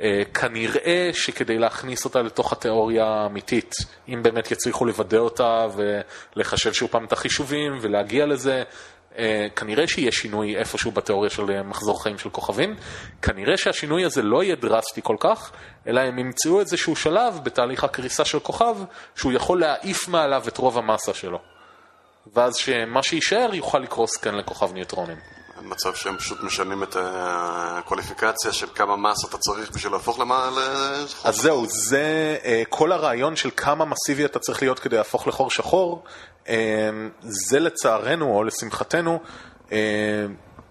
[0.00, 3.74] אה, כנראה שכדי להכניס אותה לתוך התיאוריה האמיתית,
[4.08, 5.66] אם באמת יצליחו לוודא אותה
[6.36, 8.62] ולחשב שוב פעם את החישובים ולהגיע לזה,
[9.18, 12.76] אה, כנראה שיהיה שינוי איפשהו בתיאוריה של אה, מחזור חיים של כוכבים.
[13.22, 15.52] כנראה שהשינוי הזה לא יהיה דרסטי כל כך,
[15.86, 18.76] אלא הם ימצאו איזשהו שלב בתהליך הקריסה של כוכב,
[19.16, 21.38] שהוא יכול להעיף מעליו את רוב המסה שלו.
[22.34, 25.37] ואז שמה שיישאר יוכל לקרוס כאן לכוכב ניוטרונים.
[25.62, 30.50] מצב שהם פשוט משנים את הקוליפיקציה של כמה מס אתה צריך בשביל להפוך למה...
[31.24, 35.50] אז זהו, זה אה, כל הרעיון של כמה מסיבי אתה צריך להיות כדי להפוך לחור
[35.50, 36.04] שחור,
[36.48, 36.90] אה,
[37.20, 39.20] זה לצערנו או לשמחתנו
[39.72, 40.26] אה,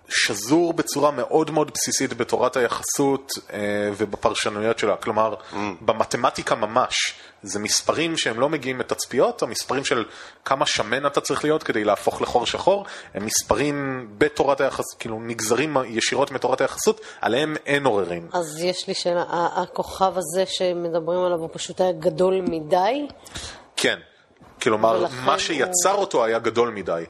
[0.10, 3.60] שזור בצורה מאוד מאוד בסיסית בתורת היחסות אה,
[3.98, 4.96] ובפרשנויות שלה.
[4.96, 5.56] כלומר, mm.
[5.82, 10.06] במתמטיקה ממש, זה מספרים שהם לא מגיעים לתצפיות, המספרים של
[10.46, 15.78] כמה שמן אתה צריך להיות כדי להפוך לחור שחור, הם מספרים בתורת היחסות, כאילו נגזרים
[15.86, 18.28] ישירות מתורת היחסות, עליהם אין עוררין.
[18.34, 19.24] אז יש לי שאלה,
[19.56, 23.08] הכוכב הזה שמדברים עליו הוא פשוט היה גדול מדי?
[23.76, 24.00] כן.
[24.62, 26.00] כלומר, מה שיצר הוא...
[26.00, 27.04] אותו היה גדול מדי.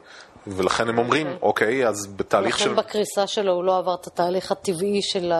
[0.46, 2.70] ולכן הם אומרים, אוקיי, אוקיי אז בתהליך של...
[2.70, 5.38] ולכן בקריסה שלו הוא לא עבר את התהליך הטבעי של אה,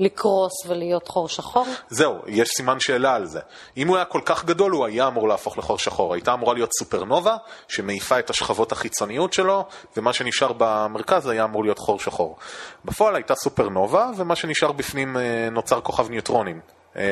[0.00, 1.66] לקרוס ולהיות חור שחור?
[1.88, 3.40] זהו, יש סימן שאלה על זה.
[3.76, 6.14] אם הוא היה כל כך גדול, הוא היה אמור להפוך לחור שחור.
[6.14, 7.36] הייתה אמורה להיות סופרנובה,
[7.68, 9.64] שמעיפה את השכבות החיצוניות שלו,
[9.96, 12.36] ומה שנשאר במרכז היה אמור להיות חור שחור.
[12.84, 16.60] בפועל הייתה סופרנובה, ומה שנשאר בפנים אה, נוצר כוכב ניוטרונים,
[16.96, 17.02] אה,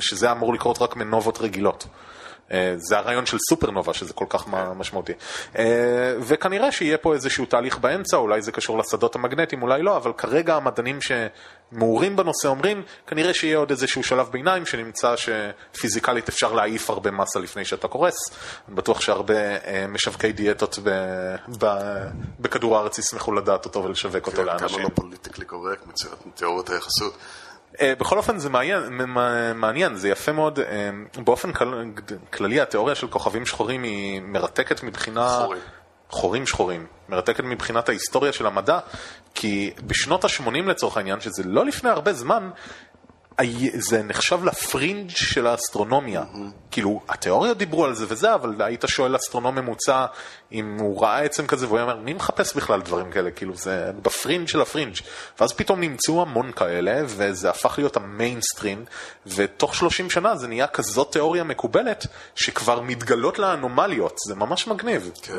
[0.00, 1.86] שזה אמור לקרות רק מנובות רגילות.
[2.54, 5.12] אה, זה הרעיון של סופרנובה, שזה כל כך משמעותי.
[5.58, 5.64] אה,
[6.20, 10.56] וכנראה שיהיה פה איזשהו תהליך באמצע, אולי זה קשור לשדות המגנטיים, אולי לא, אבל כרגע
[10.56, 17.10] המדענים שמעורים בנושא אומרים, כנראה שיהיה עוד איזשהו שלב ביניים שנמצא שפיזיקלית אפשר להעיף הרבה
[17.10, 18.14] מסה לפני שאתה קורס.
[18.68, 20.78] אני בטוח שהרבה אה, משווקי דיאטות
[22.40, 24.68] בכדור הארץ ישמחו לדעת אותו ולשווק אותו לאנשים.
[24.68, 25.82] כמה לא politically correct,
[26.34, 27.16] תיאוריית היחסות.
[27.80, 28.48] אה, בכל אופן זה
[29.54, 30.90] מעניין, זה יפה מאוד, אה,
[31.24, 31.50] באופן
[32.30, 35.28] כללי התיאוריה של כוכבים שחורים היא מרתקת מבחינה...
[35.28, 35.62] חורים.
[36.10, 38.78] חורים שחורים, מרתקת מבחינת ההיסטוריה של המדע,
[39.34, 42.50] כי בשנות ה-80 לצורך העניין, שזה לא לפני הרבה זמן,
[43.74, 46.22] זה נחשב לפרינג' של האסטרונומיה.
[46.22, 46.70] Mm-hmm.
[46.70, 50.06] כאילו, התיאוריות דיברו על זה וזה, אבל היית שואל אסטרונום ממוצע
[50.52, 53.30] אם הוא ראה עצם כזה, והוא היה אומר, מי מחפש בכלל דברים כאלה?
[53.30, 54.94] כאילו, זה בפרינג' של הפרינג'.
[55.40, 58.84] ואז פתאום נמצאו המון כאלה, וזה הפך להיות המיינסטרים,
[59.26, 64.18] ותוך 30 שנה זה נהיה כזאת תיאוריה מקובלת, שכבר מתגלות לה אנומליות.
[64.28, 65.10] זה ממש מגניב.
[65.22, 65.32] כן.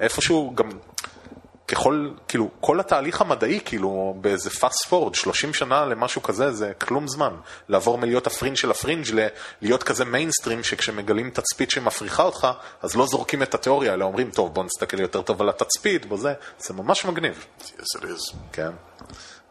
[0.00, 0.70] איפשהו גם...
[1.68, 7.08] ככל, כאילו, כל התהליך המדעי, כאילו, באיזה fast forward, 30 שנה למשהו כזה, זה כלום
[7.08, 7.32] זמן.
[7.68, 9.06] לעבור מלהיות הפרינג' של הפרינג'
[9.62, 12.48] להיות כזה מיינסטרים, שכשמגלים תצפית שמפריחה אותך,
[12.82, 16.32] אז לא זורקים את התיאוריה, אלא אומרים, טוב, בוא נסתכל יותר טוב על התצפית, בזה,
[16.58, 17.46] זה ממש מגניב.
[17.60, 18.34] Yes, it is.
[18.52, 18.70] כן.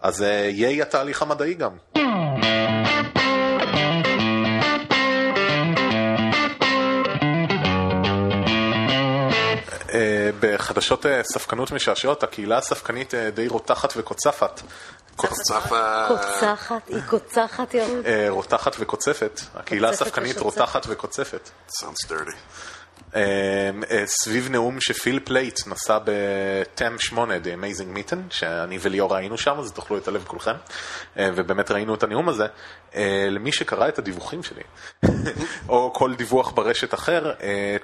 [0.01, 1.71] אז uh, יהיה התהליך המדעי גם.
[10.77, 14.61] אה, בחדשות אה, ספקנות משעשעות, הקהילה הספקנית אה, די רותחת וקוצפת.
[15.15, 15.75] קוצפת.
[16.07, 18.05] קוצחת, היא קוצחת ירוד.
[18.29, 19.41] רותחת וקוצפת.
[19.55, 21.49] הקהילה הספקנית רותחת וקוצפת.
[21.69, 22.35] Sounds dirty.
[24.05, 29.71] סביב נאום שפיל פלייט נשא בטם 8, The Amazing Meeting, שאני וליאור ראינו שם, אז
[29.71, 30.55] תוכלו את הלב כולכם,
[31.17, 32.45] ובאמת ראינו את הנאום הזה.
[33.31, 34.63] למי שקרא את הדיווחים שלי,
[35.69, 37.33] או כל דיווח ברשת אחר,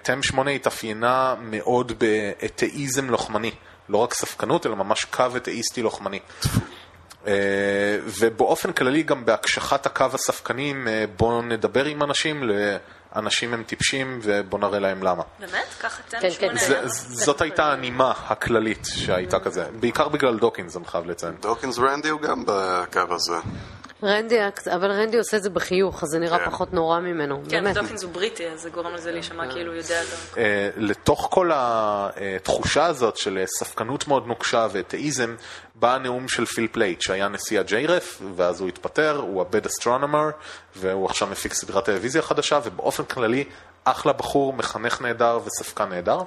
[0.01, 3.51] טם 8 התאפיינה מאוד באתאיזם לוחמני.
[3.89, 6.19] לא רק ספקנות, אלא ממש קו אתאיסטי לוחמני.
[8.19, 10.73] ובאופן כללי גם בהקשחת הקו הספקני,
[11.17, 12.43] בואו נדבר עם אנשים
[13.15, 15.23] אנשים הם טיפשים ובוא נראה להם למה.
[15.39, 15.73] באמת?
[15.79, 16.87] ככה אתם כן, שמונה כן.
[16.87, 21.33] זאת הייתה הנימה הכללית שהייתה כזה, בעיקר בגלל דוקינס, אני חייב לציין.
[21.41, 23.37] דוקינס רנדי הוא גם בקו הזה.
[24.03, 24.39] רנדי,
[24.75, 26.45] אבל רנדי עושה את זה בחיוך, אז זה נראה כן.
[26.45, 27.75] פחות נורא ממנו, כן, באמת.
[27.75, 30.39] דוקינס הוא בריטי, אז זה גורם לזה להישמע כאילו הוא יודע את ה...
[30.39, 35.35] אה, לתוך כל התחושה הזאת של אה, ספקנות מאוד נוקשה ואתאיזם,
[35.75, 40.29] בא הנאום של פיל פלייט, שהיה נשיא ה-JREF, ואז הוא התפטר, הוא ה Bad Astronomer,
[40.75, 43.43] והוא עכשיו מפיק סדרת טלוויזיה חדשה, ובאופן כללי,
[43.83, 46.19] אחלה בחור, מחנך נהדר וספקן נהדר,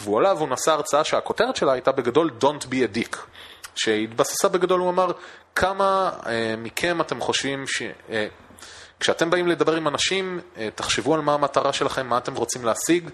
[0.00, 3.16] והוא עלה והוא נשא הרצאה שהכותרת שלה הייתה בגדול Don't be a dick.
[3.78, 5.12] שהתבססה בגדול, הוא אמר,
[5.54, 7.82] כמה אה, מכם אתם חושבים ש...
[8.10, 8.26] אה,
[9.00, 13.10] כשאתם באים לדבר עם אנשים, אה, תחשבו על מה המטרה שלכם, מה אתם רוצים להשיג.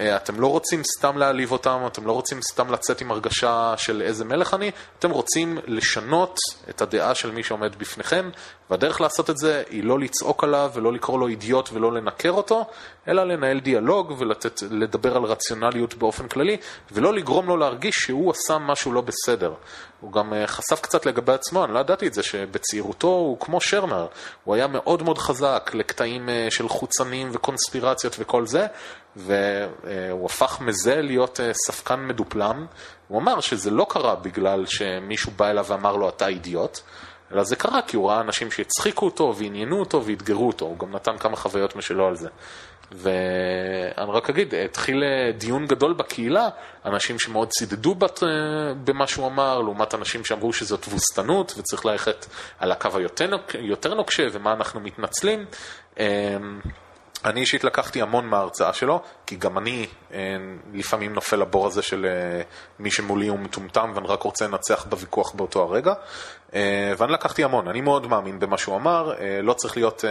[0.00, 4.02] אה, אתם לא רוצים סתם להעליב אותם, אתם לא רוצים סתם לצאת עם הרגשה של
[4.02, 6.38] איזה מלך אני, אתם רוצים לשנות
[6.70, 8.30] את הדעה של מי שעומד בפניכם,
[8.70, 12.66] והדרך לעשות את זה היא לא לצעוק עליו ולא לקרוא לו אידיוט ולא לנקר אותו,
[13.08, 16.56] אלא לנהל דיאלוג ולדבר על רציונליות באופן כללי,
[16.92, 19.54] ולא לגרום לו להרגיש שהוא עשה משהו לא בסדר.
[20.00, 23.60] הוא גם אה, חשף קצת לגבי עצמו, אני לא ידעתי את זה, שבצעירותו הוא כמו
[23.60, 24.06] שרנר,
[24.44, 28.66] הוא היה מאוד מאוד חזק לקטעים אה, של חוצנים וקונספירציות וכל זה,
[29.16, 32.66] והוא הפך מזה להיות אה, ספקן מדופלם.
[33.08, 36.80] הוא אמר שזה לא קרה בגלל שמישהו בא אליו ואמר לו אתה אידיוט,
[37.32, 40.92] אלא זה קרה כי הוא ראה אנשים שהצחיקו אותו ועניינו אותו ואתגרו אותו, הוא גם
[40.92, 42.28] נתן כמה חוויות משלו על זה.
[42.92, 46.48] ואני רק אגיד, התחיל אה, דיון גדול בקהילה,
[46.84, 48.28] אנשים שמאוד צידדו בת, אה,
[48.84, 52.26] במה שהוא אמר, לעומת אנשים שאמרו שזו תבוסתנות וצריך ללכת
[52.58, 55.44] על הקו היותר נוק- יותר נוקשה ומה אנחנו מתנצלים.
[57.24, 60.36] אני אישית לקחתי המון מההרצאה שלו, כי גם אני אה,
[60.72, 62.42] לפעמים נופל לבור הזה של אה,
[62.78, 65.92] מי שמולי הוא מטומטם ואני רק רוצה לנצח בוויכוח באותו הרגע.
[66.54, 70.04] אה, ואני לקחתי המון, אני מאוד מאמין במה שהוא אמר, לא צריך להיות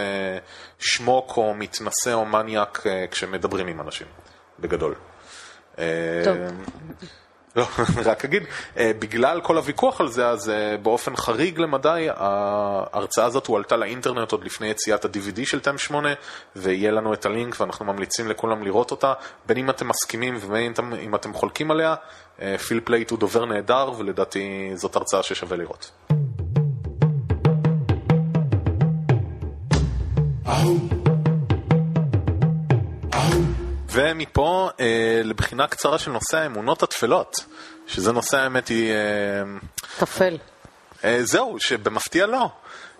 [0.78, 4.06] שמוק או מתנשא או מניאק כשמדברים עם אנשים,
[4.60, 4.94] בגדול.
[6.24, 6.36] טוב.
[7.56, 7.66] לא,
[8.04, 8.42] רק אגיד,
[8.76, 14.32] אה, בגלל כל הוויכוח על זה, אז אה, באופן חריג למדי, ההרצאה הזאת הועלתה לאינטרנט
[14.32, 16.08] עוד לפני יציאת ה-DVD של טם 8,
[16.56, 19.12] ויהיה לנו את הלינק ואנחנו ממליצים לכולם לראות אותה,
[19.46, 21.94] בין אם אתם מסכימים ובין אם אם אתם חולקים עליה,
[22.68, 25.90] פיל פלייט הוא דובר נהדר, ולדעתי זאת הרצאה ששווה לראות.
[33.94, 37.36] ומפה אה, לבחינה קצרה של נושא האמונות הטפלות,
[37.86, 38.92] שזה נושא האמת היא...
[38.92, 39.42] אה,
[39.98, 40.38] טפל.
[41.04, 42.48] אה, זהו, שבמפתיע לא.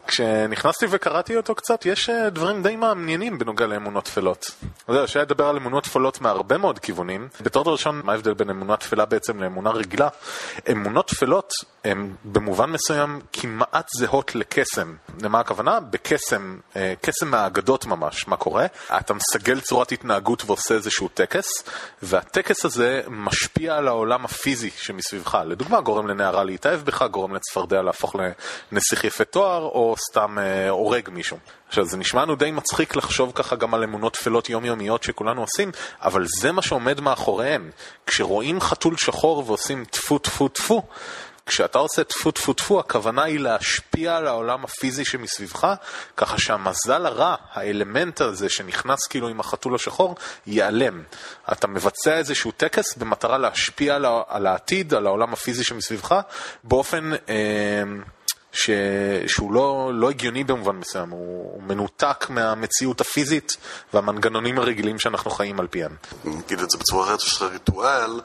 [0.06, 4.50] כשנכנסתי וקראתי אותו קצת, יש אה, דברים די מעניינים בנוגע לאמונות טפלות.
[4.88, 7.28] יודע, אפשר לדבר על אמונות טפלות מהרבה מאוד כיוונים.
[7.40, 10.08] בתור ראשון, מה ההבדל בין אמונה טפלה בעצם לאמונה רגילה?
[10.70, 11.52] אמונות טפלות
[11.84, 14.94] הן במובן מסוים כמעט זהות לקסם.
[15.22, 15.80] למה הכוונה?
[15.80, 18.28] בקסם, אה, קסם מהאגדות ממש.
[18.28, 18.66] מה קורה?
[18.98, 21.46] אתה מסגל צורת התנהגות ועושה איזשהו טקס,
[22.02, 25.38] והטקס הזה משפיע על העולם הפיזי שמסביבך.
[25.46, 28.16] לדוגמה, גורם לנערה להתאהב בך, גורם לצפרדע להפוך
[28.72, 31.38] לנסיך יפה תואר, או סתם אה, הורג מישהו.
[31.68, 35.70] עכשיו, זה נשמע לנו די מצחיק לחשוב ככה גם על אמונות טפלות יומיומיות שכולנו עושים,
[36.02, 37.70] אבל זה מה שעומד מאחוריהם.
[38.07, 40.83] כשרואים חתול שחור ועושים טפו טפו טפו,
[41.46, 45.74] כשאתה עושה טפו טפו טפו, הכוונה היא להשפיע על העולם הפיזי שמסביבך,
[46.16, 50.14] ככה שהמזל הרע, האלמנט הזה שנכנס כאילו עם החתול השחור,
[50.46, 51.02] ייעלם.
[51.52, 53.96] אתה מבצע איזשהו טקס במטרה להשפיע
[54.28, 56.20] על העתיד, על העולם הפיזי שמסביבך,
[56.64, 57.12] באופן...
[57.28, 57.83] אה,
[58.54, 58.70] ש...
[59.26, 63.56] שהוא לא, לא הגיוני במובן מסוים, הוא, הוא מנותק מהמציאות הפיזית
[63.94, 65.96] והמנגנונים הרגילים שאנחנו חיים על פיהם.
[66.24, 68.20] נגיד את זה בצורה אחרת, יש לך ריטואל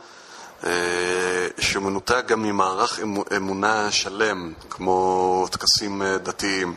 [1.60, 6.76] שמנותק גם ממערך אמ- אמונה שלם, כמו טקסים אה, דתיים.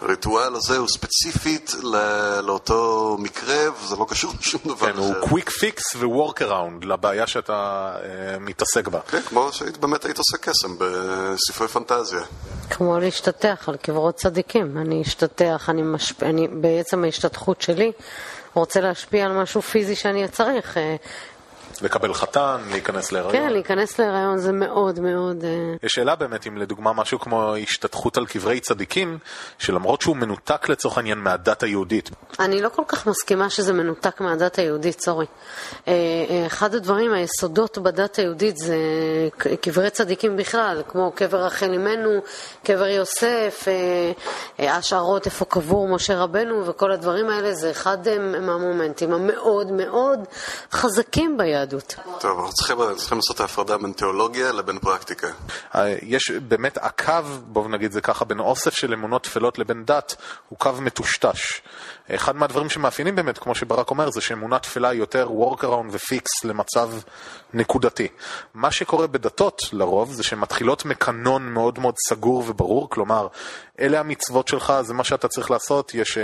[0.00, 1.74] הריטואל הזה הוא ספציפית
[2.42, 5.20] לאותו מקרה, וזה לא קשור לשום דבר כן, הוא אחר.
[5.20, 9.00] quick fix ו-work around לבעיה שאתה אה, מתעסק בה.
[9.08, 12.20] כן, כמו שבאמת היית עושה קסם בספרי פנטזיה.
[12.70, 14.78] כמו להשתטח על קברות צדיקים.
[14.78, 16.22] אני אשתטח, אני משפ...
[16.22, 17.92] אני, בעצם ההשתטחות שלי
[18.54, 20.76] רוצה להשפיע על משהו פיזי שאני צריך.
[21.82, 23.32] לקבל חתן, להיכנס להיריון.
[23.32, 25.44] כן, להיכנס להיריון זה מאוד מאוד...
[25.44, 25.50] אה,
[25.82, 29.18] יש שאלה באמת אם לדוגמה משהו כמו השתטחות על קברי צדיקים,
[29.58, 32.10] שלמרות שהוא מנותק לצורך העניין מהדת היהודית,
[32.40, 35.26] אני לא כל כך מסכימה שזה מנותק מהדת היהודית, סורי.
[35.88, 35.92] אה,
[36.30, 38.76] אה, אחד הדברים, היסודות בדת היהודית זה
[39.60, 42.10] קברי צדיקים בכלל, כמו קבר רחל אמנו,
[42.64, 43.64] קבר יוסף,
[44.58, 47.98] השערות איפה קבור משה רבנו, וכל הדברים האלה זה אחד
[48.40, 50.20] מהמומנטים המאוד מאוד
[50.72, 51.63] חזקים ביהדות.
[51.64, 51.94] ביהדות.
[52.20, 55.28] טוב, אנחנו צריכים, צריכים לעשות את ההפרדה בין תיאולוגיה לבין פרקטיקה.
[55.74, 57.12] אה, יש באמת הקו,
[57.46, 60.16] בואו נגיד זה ככה, בין אוסף של אמונות טפלות לבין דת,
[60.48, 61.60] הוא קו מטושטש.
[62.10, 66.90] אחד מהדברים שמאפיינים באמת, כמו שברק אומר, זה שאמונה טפלה היא יותר workaround ופיקס למצב
[67.54, 68.08] נקודתי.
[68.54, 73.28] מה שקורה בדתות לרוב זה שהן מתחילות מקנון מאוד מאוד סגור וברור, כלומר,
[73.80, 76.20] אלה המצוות שלך, זה מה שאתה צריך לעשות, יש uh,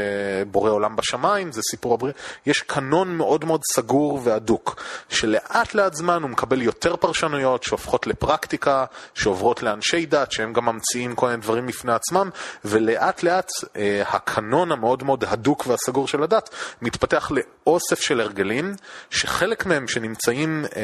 [0.51, 2.15] בורא עולם בשמיים, זה סיפור הבריאה,
[2.47, 8.85] יש קנון מאוד מאוד סגור והדוק, שלאט לאט זמן הוא מקבל יותר פרשנויות שהופכות לפרקטיקה,
[9.15, 12.31] שעוברות לאנשי דת, שהם גם ממציאים כל מיני דברים בפני עצמם,
[12.65, 13.77] ולאט לאט uh,
[14.09, 16.51] הקנון המאוד מאוד הדוק והסגור של הדת
[16.83, 18.75] מתפתח לאוסף של הרגלים,
[19.11, 20.75] שחלק מהם שנמצאים uh,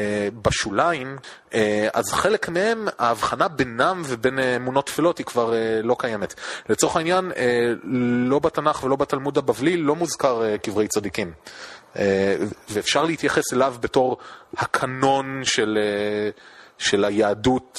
[0.41, 1.17] בשוליים,
[1.49, 1.53] uh,
[1.93, 6.33] אז חלק מהם, ההבחנה בינם ובין אמונות תפילות היא כבר uh, לא קיימת.
[6.69, 7.73] לצורך העניין, אה,
[8.29, 11.31] לא בתנ"ך ולא בתלמוד הבבלי לא מוזכר אה, קברי צדיקים.
[11.97, 12.35] אה,
[12.69, 14.17] ואפשר להתייחס אליו בתור
[14.57, 15.77] הקנון של,
[16.77, 17.77] של היהדות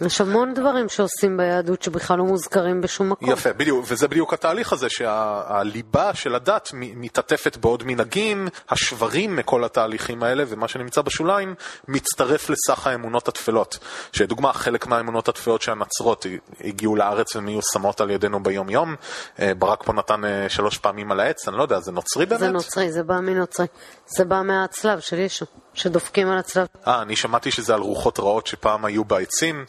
[0.00, 3.30] יש המון דברים שעושים ביהדות שבכלל לא מוזכרים בשום מקום.
[3.30, 10.22] יפה, בדיוק, וזה בדיוק התהליך הזה שהליבה של הדת מתעטפת בעוד מנהגים, השברים מכל התהליכים
[10.22, 11.54] האלה, ומה שנמצא בשוליים
[11.88, 13.78] מצטרף לסך האמונות התפלות.
[14.12, 16.26] שדוגמה, חלק מהאמונות התפלות שהנצרות
[16.64, 18.94] הגיעו לארץ ומיושמות על ידינו ביום יום.
[19.40, 22.40] אה, ברק פה נתן אה, שלוש פעמים על העץ, אני לא יודע, זה נוצרי באמת?
[22.40, 23.66] זה נוצרי, זה בא מנוצרי.
[24.06, 26.66] זה בא מהצלב של ישו, שדופקים על הצלב.
[26.86, 29.64] אה, אני שמעתי שזה על רוחות רעות שפעם היו בעצים.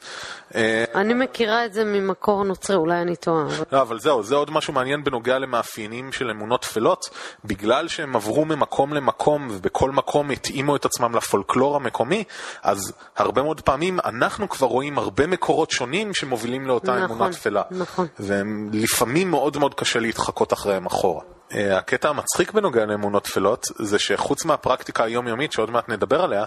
[0.55, 3.45] אה, אני מכירה את זה ממקור נוצרי, אולי אני טועה.
[3.71, 7.09] לא, אבל זהו, זה עוד משהו מעניין בנוגע למאפיינים של אמונות טפלות.
[7.45, 12.23] בגלל שהם עברו ממקום למקום ובכל מקום התאימו את עצמם לפולקלור המקומי,
[12.63, 17.61] אז הרבה מאוד פעמים אנחנו כבר רואים הרבה מקורות שונים שמובילים לאותה נכון, אמונה טפלה.
[17.71, 18.07] נכון.
[18.19, 21.36] ולפעמים מאוד מאוד קשה להתחקות אחריהם אחורה.
[21.55, 26.43] אה, הקטע המצחיק בנוגע לאמונות טפלות זה שחוץ מהפרקטיקה היומיומית שעוד מעט נדבר עליה,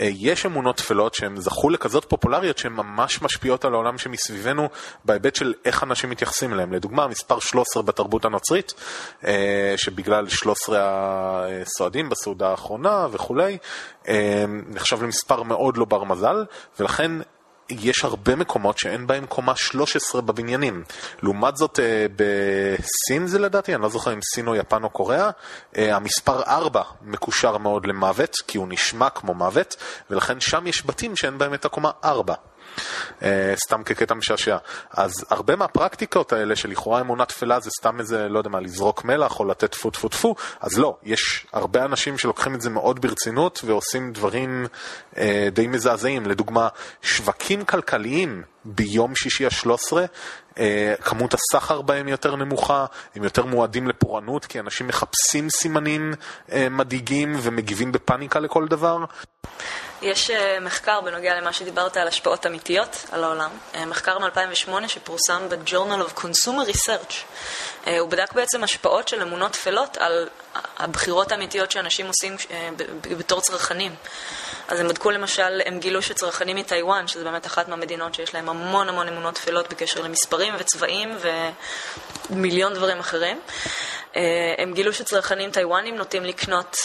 [0.00, 4.68] אה, יש אמונות טפלות שהן זכו לכזאת פופולריות שהן ממש משפיעות על העולם שמסביבנו
[5.04, 6.72] בהיבט של איך אנשים מתייחסים אליהם.
[6.72, 8.74] לדוגמה, מספר 13 בתרבות הנוצרית,
[9.24, 10.78] אה, שבגלל 13
[11.62, 13.58] הסועדים בסעודה האחרונה וכולי,
[14.68, 16.44] נחשב למספר מאוד לא בר מזל,
[16.80, 17.12] ולכן
[17.70, 20.84] יש הרבה מקומות שאין בהם קומה 13 בבניינים.
[21.22, 25.30] לעומת זאת, אה, בסין זה לדעתי, אני לא זוכר אם סין או יפן או קוריאה,
[25.76, 29.76] אה, המספר 4 מקושר מאוד למוות, כי הוא נשמע כמו מוות,
[30.10, 32.34] ולכן שם יש בתים שאין בהם את הקומה 4.
[33.22, 34.56] אה, סתם כקטע משעשע.
[34.90, 39.40] אז הרבה מהפרקטיקות האלה שלכאורה אמונה תפלה זה סתם איזה, לא יודע מה, לזרוק מלח
[39.40, 43.60] או לתת טפו טפו טפו, אז לא, יש הרבה אנשים שלוקחים את זה מאוד ברצינות
[43.64, 44.66] ועושים דברים
[45.16, 46.26] אה, די מזעזעים.
[46.26, 46.68] לדוגמה,
[47.02, 49.96] שווקים כלכליים ביום שישי ה-13,
[50.58, 56.14] אה, כמות הסחר בהם יותר נמוכה, הם יותר מועדים לפורענות, כי אנשים מחפשים סימנים
[56.52, 59.04] אה, מדאיגים ומגיבים בפאניקה לכל דבר.
[60.02, 65.48] יש uh, מחקר בנוגע למה שדיברת על השפעות אמיתיות על העולם, uh, מחקר מ-2008 שפורסם
[65.48, 67.12] ב-Journal of Consumer Research.
[67.84, 70.28] Uh, הוא בדק בעצם השפעות של אמונות טפלות על
[70.76, 72.36] הבחירות האמיתיות שאנשים עושים
[73.18, 73.94] בתור צרכנים.
[74.68, 78.88] אז הם בדקו למשל, הם גילו שצרכנים מטיוואן, שזה באמת אחת מהמדינות שיש להם המון
[78.88, 81.16] המון אמונות טפלות בקשר למספרים וצבעים
[82.30, 83.40] ומיליון דברים אחרים,
[84.58, 86.76] הם גילו שצרכנים טיוואנים נוטים לקנות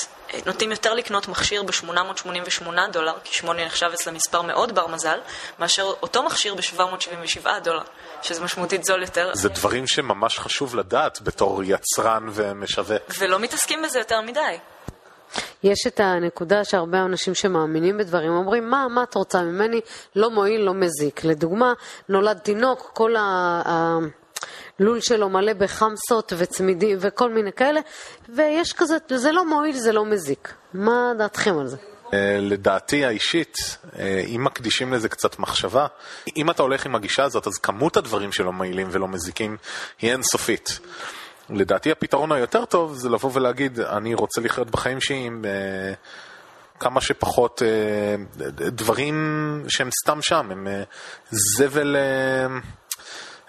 [0.45, 5.19] נוטים יותר לקנות מכשיר ב-888 דולר, כי 8 נחשב אצלם מספר מאוד בר מזל,
[5.59, 7.83] מאשר אותו מכשיר ב-777 דולר,
[8.21, 9.29] שזה משמעותית זול יותר.
[9.33, 13.01] זה דברים שממש חשוב לדעת בתור יצרן ומשווק.
[13.19, 14.57] ולא מתעסקים בזה יותר מדי.
[15.63, 19.81] יש את הנקודה שהרבה אנשים שמאמינים בדברים אומרים, מה, מה את רוצה ממני?
[20.15, 21.23] לא מועיל, לא מזיק.
[21.23, 21.73] לדוגמה,
[22.09, 23.99] נולד תינוק, כל ה...
[24.81, 27.79] הלול שלו מלא בחמסות וצמידים וכל מיני כאלה,
[28.29, 30.53] ויש כזה, זה לא מועיל, זה לא מזיק.
[30.73, 31.77] מה דעתכם על זה?
[32.13, 33.55] אה, לדעתי האישית,
[33.99, 35.87] אה, אם מקדישים לזה קצת מחשבה,
[36.37, 39.57] אם אתה הולך עם הגישה הזאת, אז כמות הדברים שלא מועילים ולא מזיקים
[39.99, 40.79] היא אינסופית.
[41.49, 45.93] לדעתי הפתרון היותר טוב זה לבוא ולהגיד, אני רוצה לחיות בחיים שלי עם אה,
[46.79, 47.61] כמה שפחות
[48.57, 49.15] דברים
[49.67, 50.67] שהם סתם שם, הם
[51.31, 51.95] זבל...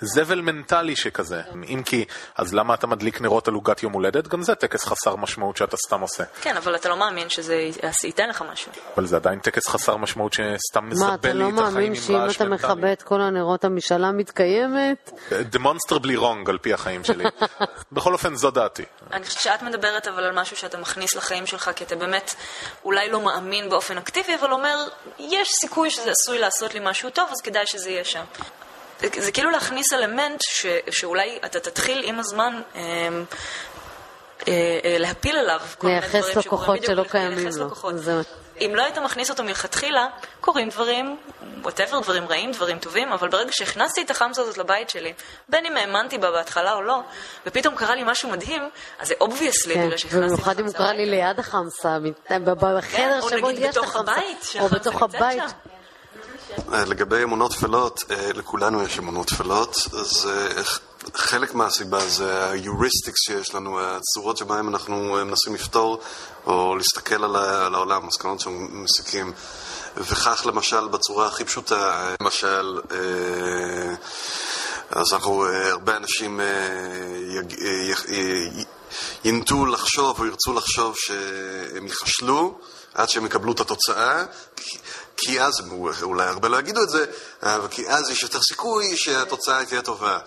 [0.03, 1.41] זבל מנטלי שכזה.
[1.69, 2.05] אם כי,
[2.37, 4.29] אז למה אתה מדליק נרות על עוגת יום הולדת?
[4.29, 6.25] גם זה טקס חסר משמעות שאתה סתם עושה.
[6.41, 7.71] כן, אבל אתה לא מאמין שזה
[8.05, 8.73] ייתן לך משהו.
[8.97, 11.39] אבל זה עדיין טקס חסר משמעות שסתם מזבל לי את החיים עם רעש מנטלי.
[11.39, 15.11] מה, אתה לא מאמין שאם אתה מכבה את כל הנרות המשאלה מתקיימת?
[15.31, 17.25] demonstrably wrong על פי החיים שלי.
[17.93, 18.85] בכל אופן, זו דעתי.
[19.13, 22.35] אני חושבת שאת מדברת אבל על משהו שאתה מכניס לחיים שלך, כי אתה באמת
[22.85, 24.77] אולי לא מאמין באופן אקטיבי, אבל אומר,
[25.19, 28.25] יש סיכוי שזה עשוי לעשות לי משהו טוב, אז כדאי שזה יהיה שם.
[29.19, 32.81] זה כאילו להכניס אלמנט ש, שאולי אתה תתחיל עם הזמן אה,
[34.49, 37.67] אה, אה, להפיל עליו כל מיני דברים לייחס לו כוחות שלא קיימים לו.
[37.67, 37.95] לכוחות.
[38.61, 40.07] אם לא היית מכניס אותו מלכתחילה,
[40.41, 41.17] קורים דברים,
[41.63, 45.13] whatever, דברים רעים, דברים טובים, אבל ברגע שהכנסתי את החמסה הזאת לבית שלי,
[45.49, 47.01] בין אם האמנתי בה בהתחלה או לא,
[47.47, 48.69] ופתאום קרה לי משהו מדהים,
[48.99, 51.99] אז זה obviously, כן, בגלל שהכנסתי את במיוחד אם הוא קרא לי ליד החמסה,
[52.29, 55.39] בחדר כן, שבו נגיד יש את החמסה, או שהחמסה בתוך נמצאת הבית.
[55.39, 55.45] שם.
[55.45, 55.82] אה,
[56.87, 60.63] לגבי אמונות טפלות, אה, לכולנו יש אמונות טפלות, אז אה,
[61.15, 66.01] חלק מהסיבה זה heuristics שיש לנו, הצורות שבהן אנחנו אה, מנסים לפתור
[66.47, 67.37] או להסתכל על
[67.75, 69.33] העולם, מסקנות מסיקים.
[69.97, 73.95] וכך למשל בצורה הכי פשוטה, אה, למשל, אה,
[74.91, 78.63] אז אנחנו, אה, הרבה אנשים אה, אה, אה,
[79.25, 82.59] ינטו לחשוב או ירצו לחשוב שהם ייכשלו
[82.95, 84.25] עד שהם יקבלו את התוצאה,
[85.25, 85.53] כי, אז,
[86.03, 87.05] אולי הרבה לא יגידו את זה,
[87.43, 90.19] אבל כי אז יש יותר סיכוי שהתוצאה תהיה טובה.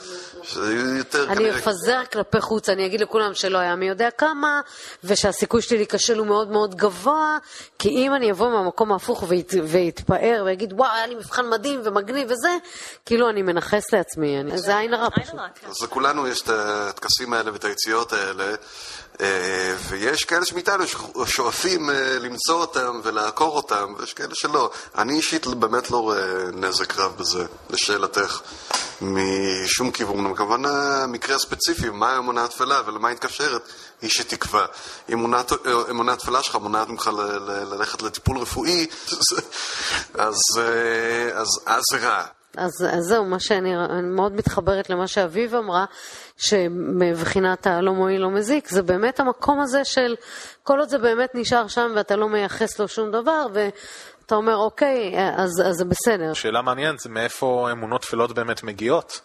[0.58, 1.04] אני
[1.36, 1.58] כנראה...
[1.58, 4.62] אפזר כלפי חוץ, אני אגיד לכולם שלא היה מי יודע כמה,
[5.04, 7.38] ושהסיכוי שלי להיכשל הוא מאוד מאוד גבוה,
[7.80, 12.32] כי אם אני אבוא מהמקום ההפוך וית, ויתפאר ויגיד, וואו, היה לי מבחן מדהים ומגניב
[12.32, 12.58] וזה,
[13.06, 15.36] כאילו אני מנכס לעצמי, אני, זה עין הרע פשוט.
[15.56, 15.68] כן.
[15.68, 18.56] אז לכולנו יש את הטקסים האלה ואת היציאות האלה,
[19.88, 20.84] ויש כאלה שמאיתנו
[21.26, 24.72] שואפים אה, למצוא אותם ולעקור אותם, ויש כאלה שלא.
[24.97, 28.41] אני אישית באמת לא רואה נזק רב בזה, לשאלתך,
[29.01, 30.36] משום כיוון.
[30.36, 33.61] כמובן המקרה הספציפי, מה האמונה התפלה ולמה היא מתקשרת,
[34.01, 34.66] היא שתקבע.
[35.13, 37.11] אמונה התפלה שלך מונעת ממך
[37.47, 38.88] ללכת לטיפול רפואי,
[40.13, 42.24] אז, אה, זה רע.
[42.57, 45.86] אז, אז זהו, מה שאני אני מאוד מתחברת למה שאביב אמרה,
[46.38, 50.16] שמבחינת הלא מועיל לא מזיק, זה באמת המקום הזה של
[50.64, 55.14] כל עוד זה באמת נשאר שם ואתה לא מייחס לו שום דבר, ואתה אומר, אוקיי,
[55.38, 56.34] אז, זה בסדר.
[56.34, 59.22] שאלה מעניינת זה מאיפה אמונות טפלות באמת מגיעות.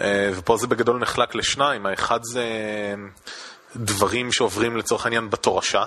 [0.00, 1.86] אה, ופה זה בגדול נחלק לשניים.
[1.86, 2.44] האחד זה
[3.76, 5.84] דברים שעוברים לצורך העניין בתורשה.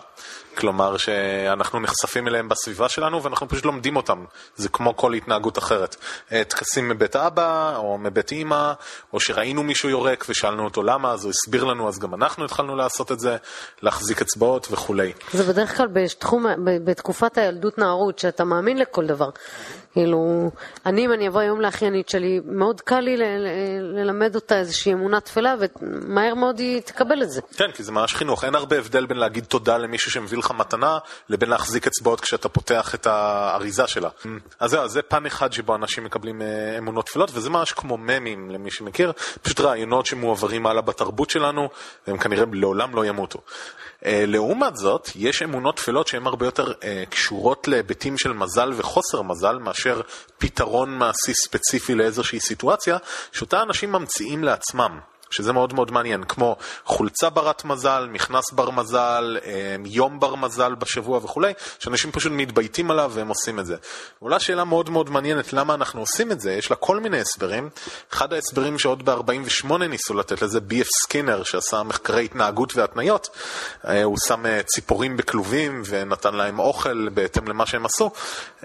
[0.58, 4.26] כלומר שאנחנו נחשפים אליהם בסביבה שלנו ואנחנו פשוט לומדים אותם.
[4.56, 5.96] זה כמו כל התנהגות אחרת.
[6.32, 8.74] אה, טקסים מבית אבא או מבית אימא,
[9.14, 12.76] או שראינו מישהו יורק ושאלנו אותו למה, אז הוא הסביר לנו, אז גם אנחנו התחלנו
[12.76, 13.38] לעשות את זה,
[13.82, 15.14] להחזיק אצבעות וכולי.
[15.34, 16.46] זה בדרך כלל בתחום,
[16.84, 19.30] בתקופת הילדות נערות, שאתה מאמין לכל דבר.
[19.94, 20.52] כאילו,
[20.86, 23.18] אני, אם אני אבוא היום לאחיינית שלי, מאוד קל לי
[23.82, 27.42] ללמד אותה איזושהי אמונה תפלה, ומהר מאוד היא תקבל את זה.
[27.58, 28.44] כן, כי זה ממש חינוך.
[28.44, 30.98] אין הרבה הבדל בין להגיד תודה למישהו שמביא לך מתנה,
[31.30, 34.10] לבין להחזיק אצבעות כשאתה פותח את האריזה שלה.
[34.60, 38.52] אז זהו, זה פן אחד שבו אנשים מקבלים אה, אמונות טפלות, וזה ממש כמו ממים
[38.52, 39.12] למי שמכיר,
[39.42, 41.70] פשוט רעיונות שמועברים הלאה בתרבות שלנו,
[42.08, 43.40] והם כנראה לעולם לא ימותו.
[44.06, 49.22] אה, לעומת זאת, יש אמונות טפלות שהן הרבה יותר אה, קשורות להיבטים של מזל וחוסר
[49.22, 50.02] מזל, מאשר
[50.38, 52.98] פתרון מעשי ספציפי לאיזושהי סיטואציה,
[53.32, 55.00] שאותה אנשים ממציאים לעצמם.
[55.30, 56.56] שזה מאוד מאוד מעניין, כמו
[56.86, 62.92] חולצה ברת מזל, מכנס בר מזל, אה, יום בר מזל בשבוע וכולי, שאנשים פשוט מתבייתים
[62.92, 63.76] עליו והם עושים את זה.
[64.20, 67.70] עולה שאלה מאוד מאוד מעניינת למה אנחנו עושים את זה, יש לה כל מיני הסברים.
[68.14, 73.30] אחד ההסברים שעוד ב-48 ניסו לתת לזה, בי.אף סקינר, שעשה מחקרי התנהגות והתניות,
[73.88, 78.12] אה, הוא שם אה, ציפורים בכלובים ונתן להם אוכל בהתאם למה שהם עשו,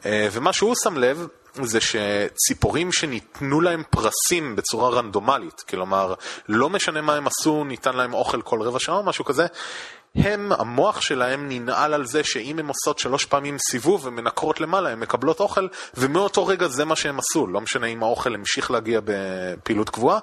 [0.05, 1.27] ומה שהוא שם לב,
[1.63, 6.15] זה שציפורים שניתנו להם פרסים בצורה רנדומלית, כלומר,
[6.49, 9.47] לא משנה מה הם עשו, ניתן להם אוכל כל רבע שעה או משהו כזה,
[10.17, 15.01] הם, המוח שלהם ננעל על זה שאם הם עושות שלוש פעמים סיבוב ומנקרות למעלה, הן
[15.01, 19.91] מקבלות אוכל, ומאותו רגע זה מה שהם עשו, לא משנה אם האוכל המשיך להגיע בפעילות
[19.91, 20.19] קבועה.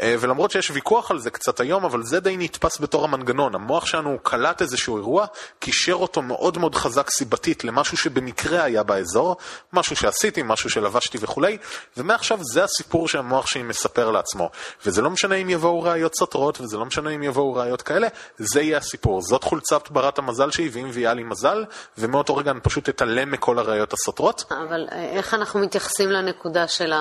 [0.00, 3.54] אה, ולמרות שיש ויכוח על זה קצת היום, אבל זה די נתפס בתור המנגנון.
[3.54, 5.26] המוח שלנו קלט איזשהו אירוע,
[5.58, 9.36] קישר אותו מאוד מאוד חזק סיבתית למשהו שבמקרה היה באזור,
[9.72, 11.58] משהו שעשיתי, משהו שלבשתי וכולי,
[11.96, 14.50] ומעכשיו זה הסיפור שהמוח שלי מספר לעצמו.
[14.86, 18.08] וזה לא משנה אם יבואו ראיות סותרות, וזה לא משנה אם יבואו ראיות כאלה,
[18.38, 19.21] זה יהיה הסיפור.
[19.22, 21.64] זאת חולצת ברת המזל שלי, והיא מביאה לי מזל,
[21.98, 24.44] ומאותו רגע אני פשוט אתעלם מכל הראיות הסותרות.
[24.50, 26.92] אבל אה, איך אנחנו מתייחסים לנקודה של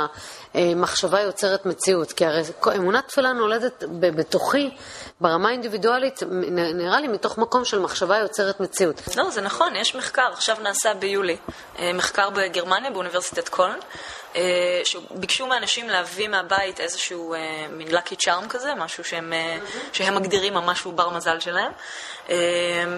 [0.54, 2.12] המחשבה יוצרת מציאות?
[2.12, 2.42] כי הרי
[2.76, 4.70] אמונה תפלה נולדת בתוכי,
[5.22, 6.20] ברמה האינדיבידואלית,
[6.74, 9.02] נראה לי מתוך מקום של מחשבה יוצרת מציאות.
[9.16, 11.38] לא, זה נכון, יש מחקר, עכשיו נעשה ביולי,
[11.80, 13.78] אה, מחקר בגרמניה, באוניברסיטת קולן,
[14.36, 17.40] אה, שביקשו מאנשים להביא מהבית איזשהו אה,
[17.70, 19.58] מין לקי צ'ארם כזה, משהו שהם, אה,
[19.94, 21.72] שהם מגדירים המשהו בר מזל שלהם,
[22.30, 22.36] אה,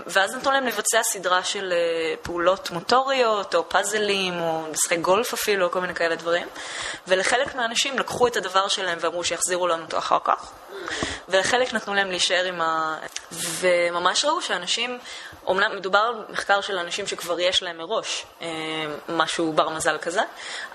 [0.07, 5.65] ואז נתנו להם לבצע סדרה של אה, פעולות מוטוריות, או פאזלים, או משחק גולף אפילו,
[5.65, 6.47] או כל מיני כאלה דברים,
[7.07, 10.51] ולחלק חלק מהאנשים לקחו את הדבר שלהם ואמרו שיחזירו לנו אותו אחר כך,
[11.29, 12.97] ולחלק נתנו להם להישאר עם ה...
[13.31, 14.99] וממש ראו שאנשים,
[15.47, 18.47] אומנם מדובר על מחקר של אנשים שכבר יש להם מראש אה,
[19.09, 20.21] משהו בר מזל כזה,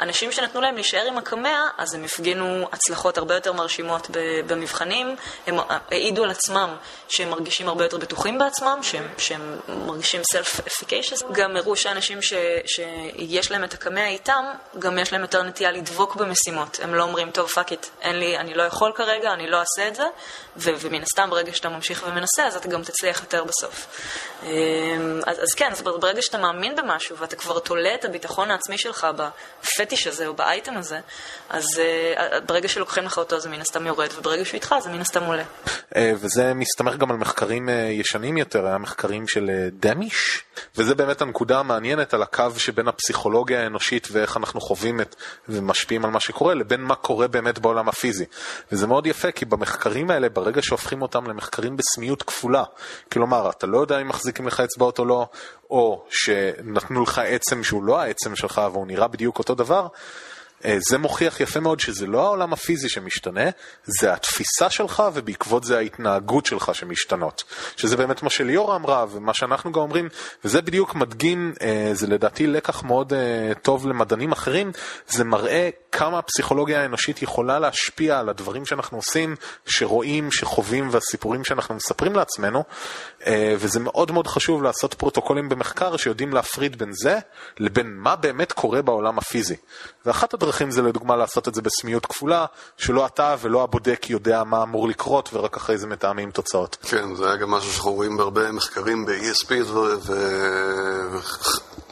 [0.01, 4.11] אנשים שנתנו להם להישאר עם הקמע, אז הם הפגינו הצלחות הרבה יותר מרשימות
[4.47, 5.57] במבחנים, הם
[5.91, 6.77] העידו על עצמם
[7.09, 12.33] שהם מרגישים הרבה יותר בטוחים בעצמם, שהם, שהם מרגישים self-efficacious, גם הראו שאנשים ש,
[12.67, 14.45] שיש להם את הקמע איתם,
[14.79, 18.39] גם יש להם יותר נטייה לדבוק במשימות, הם לא אומרים, טוב, fuck it, אין לי,
[18.39, 20.07] אני לא יכול כרגע, אני לא אעשה את זה,
[20.57, 23.87] ו- ומן הסתם ברגע שאתה ממשיך ומנסה, אז אתה גם תצליח יותר בסוף.
[24.43, 24.49] אמ,
[25.27, 29.07] אז, אז כן, אז ברגע שאתה מאמין במשהו ואתה כבר תולה את הביטחון העצמי שלך
[29.17, 31.01] בפטיש הזה או באייטם הזה,
[31.49, 35.01] אז uh, ברגע שלוקחים לך אותו זה מן הסתם יורד, וברגע שהוא איתך זה מן
[35.01, 35.45] הסתם עולה.
[35.67, 40.43] Uh, וזה מסתמך גם על מחקרים uh, ישנים יותר, היה מחקרים של דמיש,
[40.77, 45.15] וזה באמת הנקודה המעניינת על הקו שבין הפסיכולוגיה האנושית ואיך אנחנו חווים את
[45.49, 48.25] ומשפיעים על מה שקורה, לבין מה קורה באמת בעולם הפיזי.
[48.73, 49.45] וזה מאוד יפה, כי
[49.79, 52.65] במחקרים האלה, ברגע שהופכים אותם למחקרים בסמיות כפולה,
[53.13, 55.27] כלומר, אתה לא יודע אם מחזיקים לך אצבעות או לא,
[55.71, 59.87] או שנתנו לך עצם שהוא לא העצם שלך והוא נראה בדיוק אותו דבר,
[60.65, 63.51] זה מוכיח יפה מאוד שזה לא העולם הפיזי שמשתנה,
[63.85, 67.45] זה התפיסה שלך ובעקבות זה ההתנהגות שלך שמשתנות.
[67.77, 70.09] שזה באמת מה שליאורה אמרה ומה שאנחנו גם אומרים,
[70.45, 74.73] וזה בדיוק מדגים, אה, זה לדעתי לקח מאוד אה, טוב למדענים אחרים,
[75.09, 79.37] זה מראה כמה הפסיכולוגיה האנושית יכולה להשפיע על הדברים שאנחנו עושים,
[79.67, 82.65] שרואים, שחווים והסיפורים שאנחנו מספרים לעצמנו,
[83.59, 87.19] וזה מאוד מאוד חשוב לעשות פרוטוקולים במחקר שיודעים להפריד בין זה
[87.59, 89.57] לבין מה באמת קורה בעולם הפיזי.
[90.09, 92.47] ואחת הדרכים זה לדוגמה לעשות את זה בסמיות כפולה,
[92.77, 96.77] שלא אתה ולא הבודק יודע מה אמור לקרות ורק אחרי זה מתאמים תוצאות.
[96.83, 99.53] כן, זה היה גם משהו שאנחנו רואים בהרבה מחקרים ב-ESP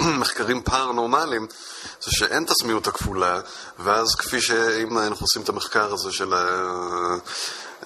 [0.00, 1.46] ומחקרים פארנורמליים,
[2.00, 3.40] זה שאין את הסמיות הכפולה,
[3.78, 6.46] ואז כפי שאם אנחנו עושים את המחקר הזה של ה...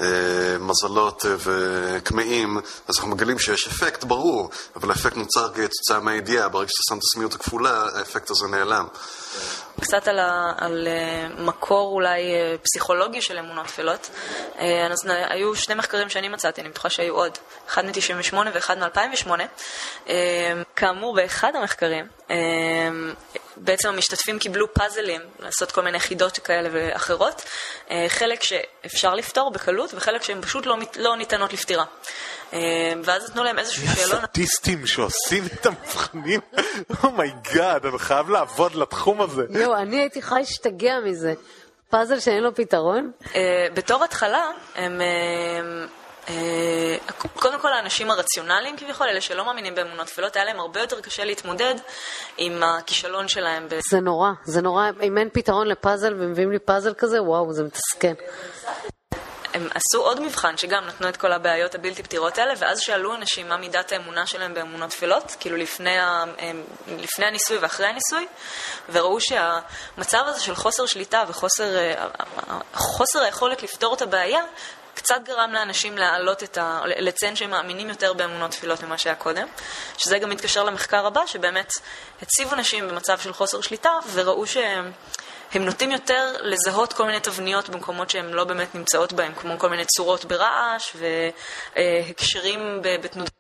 [0.00, 6.68] אה, מזלות וקמעים, אז אנחנו מגלים שיש אפקט ברור, אבל האפקט נוצר כתוצאה מהידיעה, ברגע
[6.68, 8.86] שאתה שם את הסמיות הכפולה, האפקט הזה נעלם.
[9.80, 10.18] קצת על,
[10.56, 12.22] על uh, מקור אולי
[12.62, 14.10] פסיכולוגי של אמונות טפלות.
[14.90, 17.38] אז היו שני מחקרים שאני מצאתי, אני בטוחה שהיו עוד,
[17.68, 19.30] אחד מ-98 ואחד מ-2008.
[20.06, 20.10] אה,
[20.76, 22.06] כאמור, באחד המחקרים,
[23.60, 27.42] בעצם המשתתפים קיבלו פאזלים, לעשות כל מיני חידות כאלה ואחרות,
[27.88, 31.84] אה, חלק שאפשר לפתור בקלות וחלק שהן פשוט לא, לא ניתנות לפתירה.
[32.52, 32.58] אמ,
[33.04, 34.24] ואז נתנו להם איזשהו שאלון.
[34.24, 36.40] הסדיסטים שעושים את המבחנים,
[37.04, 39.42] oh my god, אני חייב לעבור לתחום הזה.
[39.50, 41.34] יואו, אני הייתי יכולה להשתגע מזה.
[41.88, 43.10] פאזל שאין לו פתרון?
[43.34, 45.00] אה, בתור התחלה, הם...
[46.28, 50.80] אה, אה, קודם כל האנשים הרציונליים כביכול, אלה שלא מאמינים באמונות טפלות, היה להם הרבה
[50.80, 51.74] יותר קשה להתמודד
[52.38, 53.68] עם הכישלון שלהם.
[53.90, 58.14] זה נורא, זה נורא, אם אין פתרון לפאזל ומביאים לי פאזל כזה, וואו, זה מתסכן.
[59.54, 63.48] הם עשו עוד מבחן שגם נתנו את כל הבעיות הבלתי פתירות האלה, ואז שאלו אנשים
[63.48, 66.24] מה מידת האמונה שלהם באמונות טפלות, כאילו לפני, ה,
[66.88, 68.26] לפני הניסוי ואחרי הניסוי,
[68.92, 71.92] וראו שהמצב הזה של חוסר שליטה וחוסר
[72.74, 74.42] חוסר היכולת לפתור את הבעיה,
[75.02, 76.80] קצת גרם לאנשים להעלות את ה...
[76.84, 79.46] לציין שהם מאמינים יותר באמונות תפילות ממה שהיה קודם,
[79.98, 81.72] שזה גם מתקשר למחקר הבא, שבאמת
[82.22, 84.92] הציבו נשים במצב של חוסר שליטה, וראו שהם...
[85.52, 89.68] הם נוטים יותר לזהות כל מיני תבניות במקומות שהן לא באמת נמצאות בהן, כמו כל
[89.68, 90.96] מיני צורות ברעש
[91.76, 93.39] והקשרים בתנודות.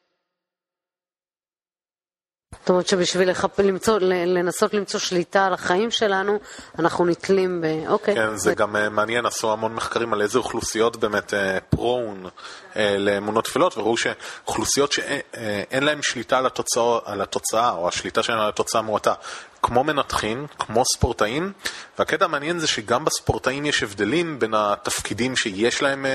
[2.58, 3.60] זאת אומרת שבשביל לחפ...
[3.60, 6.38] למצוא, לנסות למצוא שליטה על החיים שלנו,
[6.78, 7.88] אנחנו נתלים ב...
[7.88, 8.14] אוקיי.
[8.14, 11.34] כן, זה גם uh, מעניין, עשו המון מחקרים על איזה אוכלוסיות באמת
[11.70, 12.28] פרון uh,
[12.74, 18.38] uh, לאמונות תפילות, וראו שאוכלוסיות שאין להן שליטה על התוצאה, על התוצאה, או השליטה שלהן
[18.38, 19.14] על התוצאה מועטה,
[19.62, 21.52] כמו מנתחים, כמו ספורטאים,
[21.98, 26.06] והקטע המעניין זה שגם בספורטאים יש הבדלים בין התפקידים שיש להם,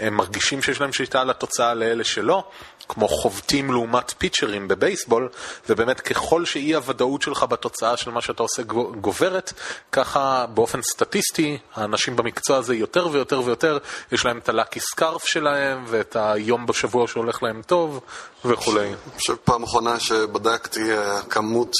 [0.00, 2.44] מרגישים שיש להם שליטה על התוצאה לאלה שלא,
[2.90, 5.28] כמו חובטים לעומת פיצ'רים בבייסבול,
[5.68, 8.62] ובאמת ככל שאי הוודאות שלך בתוצאה של מה שאתה עושה
[9.00, 9.52] גוברת,
[9.92, 13.78] ככה באופן סטטיסטי, האנשים במקצוע הזה יותר ויותר ויותר,
[14.12, 18.00] יש להם את הלאקי סקארף שלהם, ואת היום בשבוע שהולך להם טוב,
[18.44, 18.86] וכולי.
[18.86, 21.76] אני חושב פעם אחרונה שבדקתי הכמות...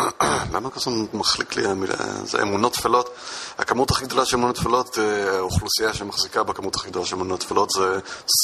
[0.54, 1.94] למה כזה מחליק לי המילה?
[2.24, 3.14] זה אמונות טפלות.
[3.58, 7.70] הכמות הכי גדולה של אמונות טפלות, אה, האוכלוסייה שמחזיקה בכמות הכי גדולה של אמונות טפלות
[7.70, 7.98] זה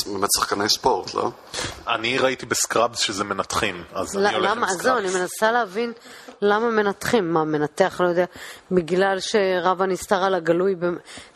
[0.06, 1.30] באמת שחקני ספורט, לא?
[1.88, 4.82] אני ראיתי בסקראבס שזה מנתחים, אז אני הולך עם סקראבס.
[4.82, 5.92] זהו, אני מנסה להבין
[6.44, 7.32] למה מנתחים?
[7.32, 8.24] מה, מנתח, לא יודע,
[8.70, 10.74] בגלל שרב הנסתר על הגלוי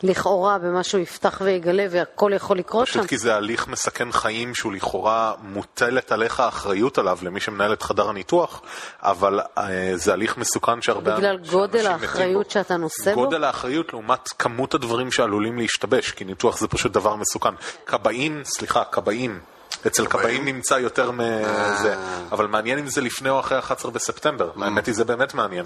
[0.03, 2.99] לכאורה במה שהוא יפתח ויגלה והכל יכול לקרות שם?
[2.99, 7.83] פשוט כי זה הליך מסכן חיים שהוא לכאורה מוטלת עליך אחריות עליו למי שמנהל את
[7.83, 8.61] חדר הניתוח,
[9.01, 12.51] אבל אה, זה הליך מסוכן שהרבה בגלל גודל האחריות בו.
[12.51, 13.23] שאתה נושא בו?
[13.23, 17.53] גודל האחריות לעומת כמות הדברים שעלולים להשתבש, כי ניתוח זה פשוט דבר מסוכן.
[17.85, 19.39] כבאים, סליחה, כבאים.
[19.87, 21.95] אצל כבאים נמצא יותר מזה,
[22.31, 25.65] אבל מעניין אם זה לפני או אחרי 11 בספטמבר, האמת היא זה באמת מעניין.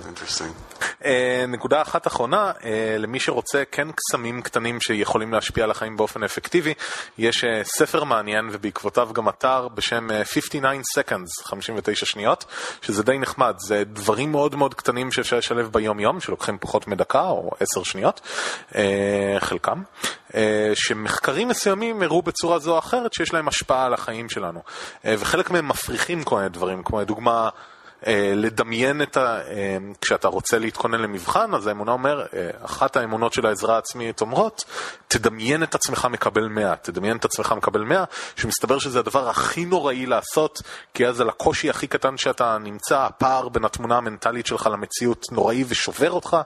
[1.05, 6.23] אה, נקודה אחת אחרונה, אה, למי שרוצה כן קסמים קטנים שיכולים להשפיע על החיים באופן
[6.23, 6.73] אפקטיבי,
[7.17, 12.45] יש אה, ספר מעניין ובעקבותיו גם אתר בשם אה, 59 seconds, 59 שניות,
[12.81, 17.23] שזה די נחמד, זה דברים מאוד מאוד קטנים שאפשר לשלב ביום יום, שלוקחים פחות מדקה
[17.23, 18.21] או 10 שניות,
[18.75, 20.13] אה, חלקם, אה,
[20.73, 24.61] שמחקרים מסוימים הראו בצורה זו או אחרת שיש להם השפעה על החיים שלנו,
[25.05, 27.49] אה, וחלק מהם מפריכים כל מיני דברים, כמו לדוגמה אה,
[28.35, 29.39] לדמיין את ה...
[29.47, 34.65] אה, כשאתה רוצה להתכונן למבחן, אז האמונה אומר, אה, אחת האמונות של העזרה העצמית אומרות,
[35.07, 38.03] תדמיין את עצמך מקבל 100, תדמיין את עצמך מקבל 100,
[38.35, 40.61] שמסתבר שזה הדבר הכי נוראי לעשות,
[40.93, 45.63] כי אז על הקושי הכי קטן שאתה נמצא, הפער בין התמונה המנטלית שלך למציאות נוראי
[45.67, 46.37] ושובר אותך,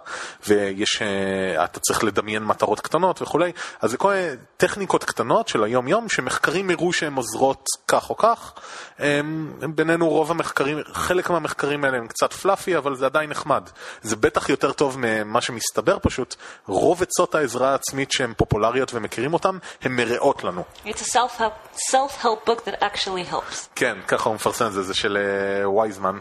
[0.48, 3.52] ויש, אה, אתה צריך לדמיין מטרות קטנות וכולי,
[3.82, 4.14] אז זה כל
[4.58, 8.54] טכניקות קטנות של היום-יום, שמחקרים הראו שהן עוזרות כך או כך.
[9.00, 9.20] אה,
[9.76, 13.70] בינינו רוב המחקרים, חלק מהמחקרים האלה הם קצת פלאפי, אבל זה עדיין נחמד.
[14.02, 16.36] זה בטח יותר טוב ממה שמסתבר פשוט.
[16.68, 20.64] רוב עצות העזרה העצמית שהן פופולריות ומכירים אותן, הן מרעות לנו.
[20.86, 23.68] It's a self-help self-help book that actually helps.
[23.76, 25.18] כן, ככה הוא מפרסם את זה, זה של
[25.78, 26.18] וייזמן.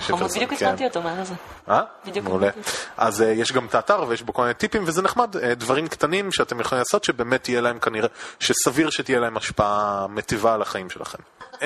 [0.00, 0.66] חמוד, שפרסם- בדיוק כן.
[0.66, 1.34] הזמנתי אותו, מה זה?
[1.68, 1.80] אה?
[2.06, 2.48] בדיוק מעולה.
[2.96, 5.88] אז uh, יש גם את האתר ויש בו כל מיני טיפים וזה נחמד, uh, דברים
[5.88, 8.08] קטנים שאתם יכולים לעשות שבאמת תהיה להם כנראה,
[8.40, 11.18] שסביר שתהיה להם השפעה מטיבה על החיים שלכם.
[11.54, 11.56] Uh,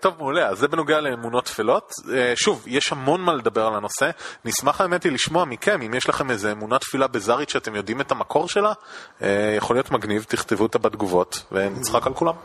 [0.00, 1.92] טוב, מעולה, אז זה בנוגע לאמונות טפלות.
[1.98, 4.10] Uh, שוב, יש המון מה לדבר על הנושא.
[4.44, 8.10] נשמח האמת היא לשמוע מכם, אם יש לכם איזה אמונה תפילה בזארית שאתם יודעים את
[8.10, 9.24] המקור שלה, uh,
[9.56, 12.34] יכול להיות מגניב, תכתבו אותה בתגובות ונצחק על כולם.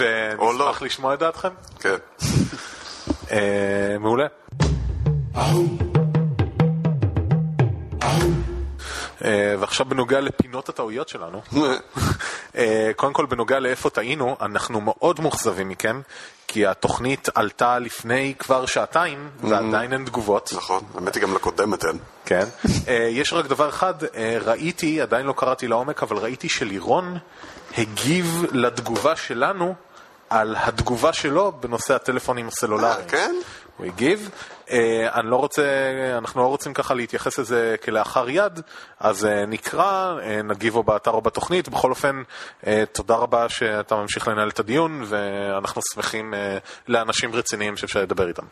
[0.00, 0.46] לא.
[0.60, 1.48] ונשמח לשמוע את דעתכם.
[1.80, 1.96] כן.
[3.30, 4.26] אה, מעולה.
[5.36, 5.52] אה,
[9.58, 11.42] ועכשיו בנוגע לפינות הטעויות שלנו,
[12.56, 16.00] אה, קודם כל בנוגע לאיפה טעינו, אנחנו מאוד מאוכזבים מכם,
[16.48, 20.52] כי התוכנית עלתה לפני כבר שעתיים, ועדיין אין תגובות.
[20.56, 21.98] נכון, האמת היא גם לקודמת אין.
[22.24, 22.44] כן.
[22.88, 27.18] אה, יש רק דבר אחד, אה, ראיתי, עדיין לא קראתי לעומק, אבל ראיתי שלירון
[27.78, 29.74] הגיב לתגובה שלנו
[30.30, 33.04] על התגובה שלו בנושא הטלפונים הסלולריים.
[33.04, 33.34] אה, כן?
[33.80, 34.30] הוא הגיב.
[34.70, 35.62] אה, אני לא רוצה,
[36.18, 38.60] אנחנו לא רוצים ככה להתייחס לזה כלאחר יד,
[39.00, 41.68] אז אה, נקרא, אה, נגיב או באתר או בתוכנית.
[41.68, 42.22] בכל אופן,
[42.66, 46.58] אה, תודה רבה שאתה ממשיך לנהל את הדיון, ואנחנו שמחים אה,
[46.88, 48.44] לאנשים רציניים שאפשר לדבר איתם.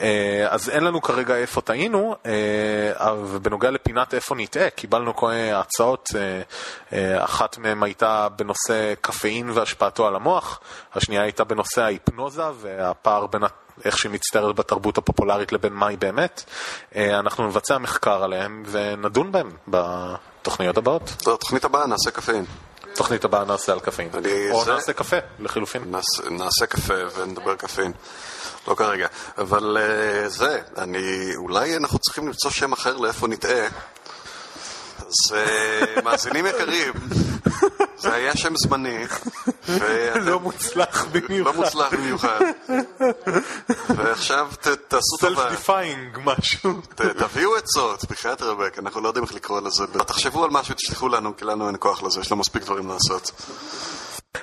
[0.00, 5.52] אה, אז אין לנו כרגע איפה טעינו, אה, ובנוגע לפינת איפה נטעה, קיבלנו כל מיני
[5.52, 6.42] הצעות, אה,
[6.98, 10.60] אה, אחת מהן הייתה בנושא קפאין והשפעתו על המוח,
[10.94, 13.42] השנייה הייתה בנושא ההיפנוזה והפער בין
[13.84, 16.44] איך שהיא מצטיירת בתרבות הפופולרית לבין מה היא באמת.
[16.96, 21.12] אה, אנחנו נבצע מחקר עליהם ונדון בהם בתוכניות הבאות.
[21.22, 22.44] טוב, תוכנית הבאה נעשה קפאין.
[22.94, 24.08] תוכנית הבאה נעשה על קפאין.
[24.50, 25.82] או זה- נעשה קפה, לחילופין.
[25.86, 27.92] נעשה, נעשה קפה ונדבר קפאין.
[28.68, 29.06] לא כרגע.
[29.38, 33.66] אבל uh, זה, אני, אולי אנחנו צריכים למצוא שם אחר לאיפה נטעה.
[34.98, 35.34] אז אה,
[36.04, 36.92] מאזינים יקרים,
[37.98, 39.04] זה היה שם זמני,
[39.68, 41.54] ואתם- לא מוצלח במיוחד.
[41.56, 42.40] לא מוצלח במיוחד.
[43.88, 46.80] ועכשיו ת, תעשו טובה, self-defying משהו.
[46.94, 49.86] ת, תביאו עצות, בחייאת רבק, אנחנו לא יודעים איך לקרוא לזה.
[49.86, 53.30] תחשבו על משהו, תשלחו לנו, כי לנו אין כוח לזה, יש לנו מספיק דברים לעשות.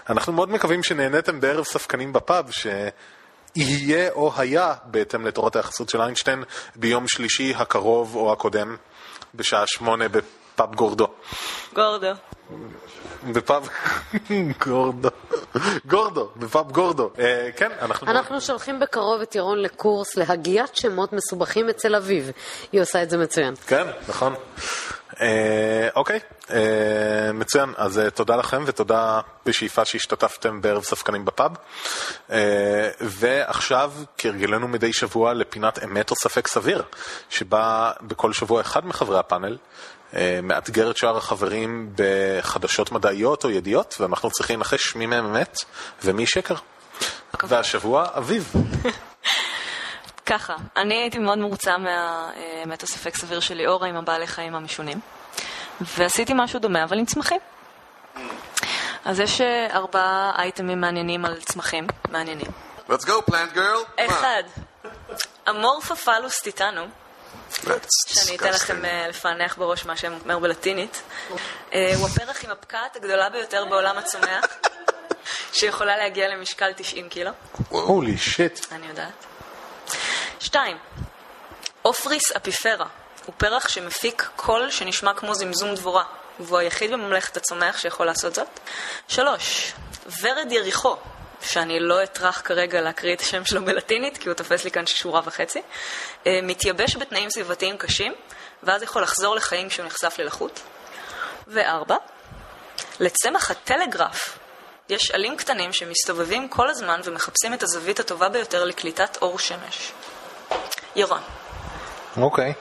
[0.10, 2.46] אנחנו מאוד מקווים שנהניתם בערב ספקנים בפאב,
[3.64, 6.44] שיהיה או היה, בהתאם לתורת היחסות של איינשטיין,
[6.76, 8.76] ביום שלישי הקרוב או הקודם,
[9.36, 11.08] בשעה שמונה בפאב גורדו.
[11.74, 12.12] גורדו.
[13.24, 13.70] בפאב
[14.66, 15.10] גורדו.
[15.86, 17.10] גורדו, בפאב גורדו.
[17.20, 18.08] אה, כן, אנחנו...
[18.08, 22.24] אנחנו שולחים בקרוב את ירון לקורס להגיית שמות מסובכים אצל אביו.
[22.72, 23.54] היא עושה את זה מצוין.
[23.68, 24.36] כן, נכון.
[25.22, 26.20] אה, אוקיי,
[26.52, 27.74] אה, מצוין.
[27.78, 31.52] אז אה, תודה לכם ותודה בשאיפה שהשתתפתם בערב ספקנים בפאב.
[33.02, 36.84] ועכשיו, כהרגלנו מדי שבוע, לפינת אמת או ספק סביר,
[37.30, 39.58] שבה בכל שבוע אחד מחברי הפאנל
[40.44, 45.58] מאתגר את שאר החברים בחדשות מדעיות או ידיעות, ואנחנו צריכים לנחש מי מהם אמת
[46.04, 46.56] ומי שקר.
[47.44, 48.54] והשבוע, אביב.
[50.30, 55.00] ככה, אני הייתי מאוד מרוצה מהמת הספק סביר של ליאורה עם הבעלי חיים המשונים,
[55.82, 57.40] ועשיתי משהו דומה, אבל עם צמחים.
[59.06, 62.48] אז יש אה, ארבעה אייטמים מעניינים על צמחים מעניינים.
[62.90, 64.02] Let's go, plant girl.
[64.06, 64.44] אחד,
[65.50, 66.86] אמורפפלוס טיטנו,
[67.54, 68.86] That's שאני אתן לכם.
[68.86, 71.02] אה, לפענח בראש מה שהם אומר בלטינית,
[71.74, 74.46] אה, הוא הפרח עם הפקעת הגדולה ביותר בעולם הצומח,
[75.54, 77.32] שיכולה להגיע למשקל 90 קילו.
[77.70, 78.60] הולי שיט.
[78.72, 79.26] אני יודעת.
[80.40, 80.78] שתיים,
[81.86, 82.86] אופריס אפיפרה
[83.26, 86.04] הוא פרח שמפיק קול שנשמע כמו זמזום דבורה,
[86.40, 88.60] והוא היחיד בממלכת הצומח שיכול לעשות זאת.
[89.08, 89.74] שלוש,
[90.22, 90.96] ורד יריחו,
[91.42, 95.22] שאני לא אטרח כרגע להקריא את השם שלו בלטינית, כי הוא תופס לי כאן שורה
[95.26, 95.62] וחצי,
[96.28, 98.14] אה, מתייבש בתנאים סביבתיים קשים,
[98.64, 100.60] ואז יכול לחזור לחיים כשהוא נחשף ללחות.
[101.48, 101.96] וארבע,
[103.00, 104.40] לצמח הטלגרף
[104.90, 109.92] יש עלים קטנים שמסתובבים כל הזמן ומחפשים את הזווית הטובה ביותר לקליטת אור שמש.
[110.96, 111.22] ירון.
[112.18, 112.54] אוקיי.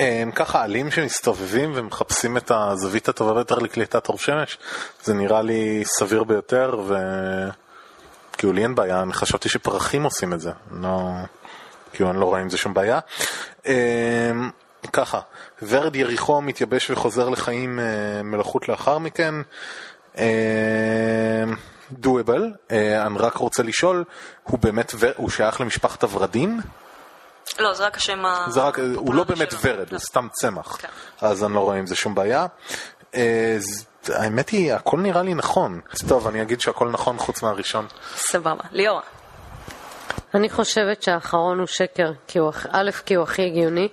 [0.00, 4.58] אמ, ככה עלים שמסתובבים ומחפשים את הזווית הטובה ביותר לקליטת אור שמש,
[5.02, 6.94] זה נראה לי סביר ביותר ו...
[8.32, 11.10] כאילו לי אין בעיה, אני חשבתי שפרחים עושים את זה, לא...
[11.92, 12.98] כאילו אני לא רואה עם זה שום בעיה.
[14.92, 15.20] ככה,
[15.62, 19.34] ורד יריחו מתייבש וחוזר לחיים אה, מלאכות לאחר מכן.
[21.92, 24.04] דואבל, אני רק רוצה לשאול,
[24.42, 26.60] הוא באמת, הוא שייך למשפחת הורדים?
[27.58, 28.46] לא, זה רק השם ה...
[28.48, 29.60] זה רק, הוא לא באמת שלו.
[29.62, 29.84] ורד, לא.
[29.90, 30.88] הוא סתם צמח, כן.
[31.20, 32.46] אז אני לא רואה עם זה שום בעיה.
[33.14, 33.56] אה,
[34.08, 35.80] האמת היא, הכל נראה לי נכון.
[36.08, 37.86] טוב, אני אגיד שהכל נכון חוץ מהראשון.
[38.16, 38.64] סבבה.
[38.72, 39.02] ליאורה.
[40.34, 43.88] אני חושבת שהאחרון הוא שקר, כי הוא, א', כי הוא הכי הגיוני,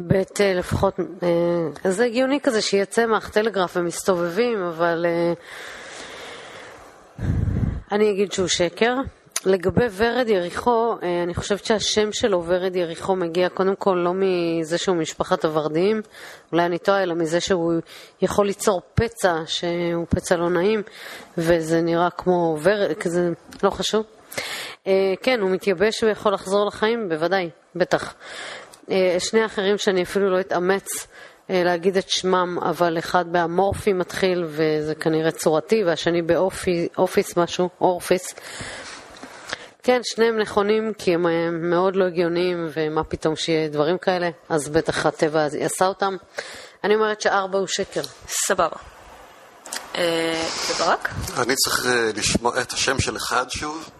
[0.00, 5.32] ב', אה, לפחות, אה, זה הגיוני כזה שיהיה צמח, טלגרף ומסתובבים, אבל אה,
[7.92, 8.94] אני אגיד שהוא שקר.
[9.46, 14.78] לגבי ורד יריחו, אה, אני חושבת שהשם שלו, ורד יריחו, מגיע קודם כל לא מזה
[14.78, 16.02] שהוא משפחת הוורדיים,
[16.52, 17.72] אולי אני טועה, אלא מזה שהוא
[18.22, 20.82] יכול ליצור פצע שהוא פצע לא נעים,
[21.38, 23.28] וזה נראה כמו ורד, כזה,
[23.62, 24.04] לא חשוב.
[24.86, 28.14] אה, כן, הוא מתייבש ויכול לחזור לחיים, בוודאי, בטח.
[28.90, 31.06] אה, שני האחרים שאני אפילו לא אתאמץ
[31.52, 38.34] להגיד את שמם, אבל אחד באמורפי מתחיל, וזה כנראה צורתי, והשני באופיס משהו, אורפיס.
[39.82, 41.26] כן, שניהם נכונים, כי הם
[41.70, 46.16] מאוד לא הגיוניים, ומה פתאום שיהיה דברים כאלה, אז בטח הטבע עשה אותם.
[46.84, 48.02] אני אומרת שארבע הוא שקר.
[48.28, 48.76] סבבה.
[49.94, 51.08] אה, וברק?
[51.38, 53.90] אני צריך אה, לשמוע את השם של אחד שוב.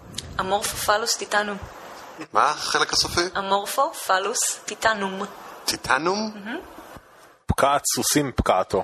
[0.40, 1.56] אמורפופלוס טיטנום.
[2.32, 3.20] מה החלק הסופי?
[3.38, 5.22] אמורפופלוס טיטנום.
[5.64, 6.32] טיטנום?
[7.46, 8.82] פקעת סוסים פקעתו.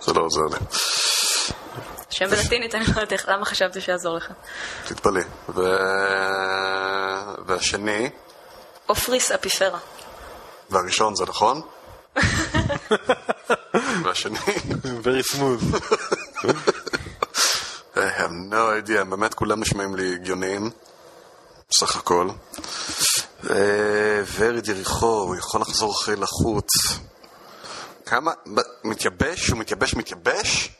[0.00, 0.58] זה לא עוזר לי.
[2.12, 4.28] שם בלטינית, אני לא יודעת איך, למה חשבתי שיעזור לך.
[4.86, 5.22] תתפלאי.
[5.48, 5.60] ו...
[7.46, 8.10] והשני,
[8.88, 9.78] אופריס אפיפרה.
[10.70, 11.60] והראשון זה נכון?
[14.04, 14.38] והשני,
[15.02, 15.76] very smooth.
[17.94, 20.70] I have no idea, באמת כולם נשמעים לי הגיוניים,
[21.78, 22.28] סך הכל.
[23.50, 26.68] אה, ורד יריחו, הוא יכול לחזור אחרי לחוץ.
[28.06, 28.32] כמה,
[28.84, 29.48] מתייבש?
[29.48, 30.70] הוא מתייבש מתייבש?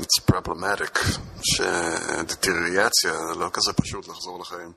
[0.00, 0.98] It's problematic,
[1.42, 4.72] שדטריאציה, לא כזה פשוט לחזור לחיים.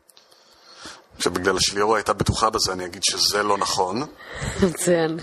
[1.20, 4.04] שבגלל שליאורה הייתה בטוחה בזה, אני אגיד שזה לא נכון.
[4.64, 5.20] מצוין.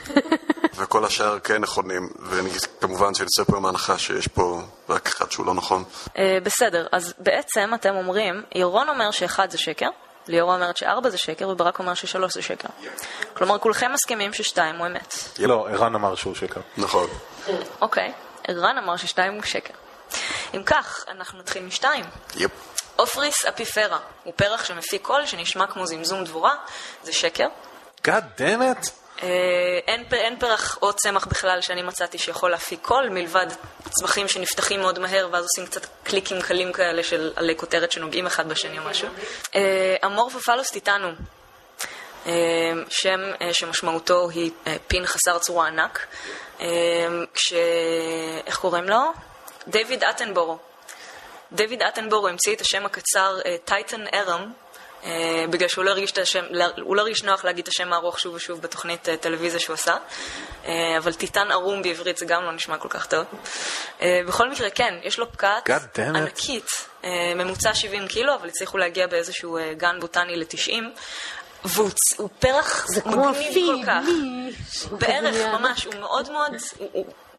[0.76, 5.54] וכל השאר כן נכונים, וכמובן שנצא פה עם ההנחה שיש פה רק אחד שהוא לא
[5.54, 5.84] נכון.
[6.18, 9.88] אה, בסדר, אז בעצם אתם אומרים, ירון אומר שאחד זה שקר,
[10.28, 12.68] ליאורה אומרת שארבע זה שקר, וברק אומר ששלוש זה שקר.
[13.34, 15.14] כלומר, כולכם מסכימים ששתיים הוא אמת.
[15.38, 16.60] לא, ערן אמר שהוא שקר.
[16.76, 17.06] נכון.
[17.80, 18.12] אוקיי,
[18.48, 19.74] ערן אמר ששתיים הוא שקר.
[20.54, 22.04] אם כך, אנחנו נתחיל משתיים.
[22.36, 22.50] Yep.
[22.98, 26.54] Ophrys apifera הוא פרח שמפיק קול שנשמע כמו זמזום דבורה,
[27.02, 27.46] זה שקר.
[28.06, 28.90] God damn it!
[29.86, 33.46] אין, אין פרח או צמח בכלל שאני מצאתי שיכול להפיק קול, מלבד
[33.90, 38.48] צמחים שנפתחים מאוד מהר ואז עושים קצת קליקים קלים כאלה של עלי כותרת שנוגעים אחד
[38.48, 39.08] בשני או משהו.
[39.54, 41.14] אה, אמורפופלוס טיטנום,
[42.26, 42.32] אה,
[42.88, 44.50] שם אה, שמשמעותו היא
[44.88, 46.06] פין חסר צורה ענק,
[47.34, 47.52] כש...
[48.46, 49.12] איך קוראים לו?
[49.66, 50.58] דיוויד אטנבורו.
[51.52, 54.52] דיוויד אטנבורו המציא את השם הקצר טייטן ארם,
[55.04, 56.44] אה, בגלל שהוא לא הרגיש את השם,
[56.82, 59.96] הוא לא הרגיש נוח להגיד את השם הארוך שוב ושוב בתוכנית אה, טלוויזיה שהוא עשה,
[60.66, 63.24] אה, אבל טיטן ערום בעברית זה גם לא נשמע כל כך טוב.
[64.00, 65.62] אה, בכל מקרה, כן, יש לו פקעת.
[65.98, 66.70] ענקית,
[67.04, 70.82] אה, ממוצע 70 קילו, אבל הצליחו להגיע באיזשהו אה, גן בוטני ל-90.
[71.64, 71.90] והוא
[72.38, 74.04] פרח מגניב כל כך.
[74.92, 76.52] בערך, ממש, הוא מאוד מאוד,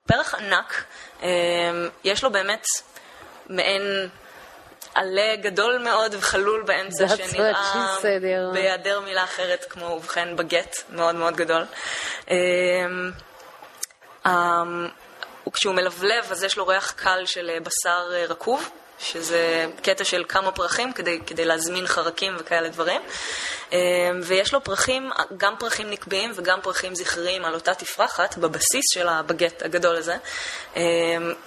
[0.07, 0.83] פרח ענק,
[1.23, 1.29] אה,
[2.03, 2.65] יש לו באמת
[3.49, 4.09] מעין
[4.93, 7.51] עלה גדול מאוד וחלול באמצע, That's שנראה.
[8.53, 11.65] בהיעדר מילה אחרת כמו ובכן בגט, מאוד מאוד גדול.
[12.31, 12.35] אה,
[14.25, 14.63] אה,
[15.47, 18.69] וכשהוא מלבלב אז יש לו ריח קל של אה, בשר אה, רקוב,
[18.99, 23.01] שזה קטע של כמה פרחים כדי, כדי להזמין חרקים וכאלה דברים.
[23.73, 23.79] אה,
[24.23, 29.63] ויש לו פרחים, גם פרחים נקביים וגם פרחים זכריים על אותה תפרחת, בבסיס של הבגט
[29.63, 30.17] הגדול הזה.
[30.75, 30.81] אה,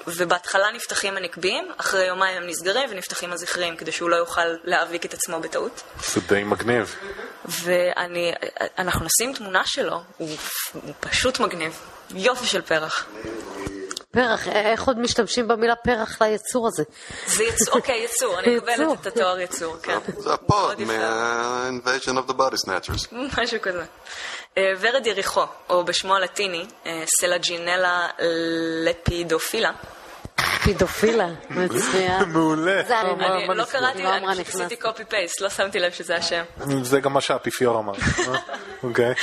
[0.07, 5.15] ובהתחלה נפתחים הנקביים, אחרי יומיים הם נסגרים ונפתחים הזכריים, כדי שהוא לא יוכל להאביק את
[5.15, 5.83] עצמו בטעות.
[6.07, 6.97] זה די מגניב.
[7.45, 10.37] ואנחנו נשים תמונה שלו, הוא,
[10.73, 11.81] הוא פשוט מגניב.
[12.15, 13.07] יופי של פרח.
[14.13, 16.83] פרח, איך עוד משתמשים במילה פרח ליצור הזה?
[17.27, 18.57] זה יצור, אוקיי, יצור, אני.
[18.57, 19.99] מקבלת את התואר יצור, כן.
[20.19, 20.81] זה ה pod.
[20.83, 23.15] מה-invasion of the body snatchers.
[23.43, 23.85] משהו כזה.
[24.59, 28.09] אה, ורד יריחו, או בשמו הלטיני, אה, Selaginella
[28.85, 29.71] lepidophylla.
[30.65, 32.23] פידופילה, מצוין.
[32.33, 32.83] מעולה.
[32.89, 33.65] זה אני לא?
[33.65, 34.41] קראתי, אני?
[34.41, 36.43] עשיתי copy paste, לא שמתי לב שזה השם.
[36.83, 37.93] זה גם מה שהאפיפיור אמר.
[37.95, 38.39] אה?
[38.83, 39.15] אוקיי.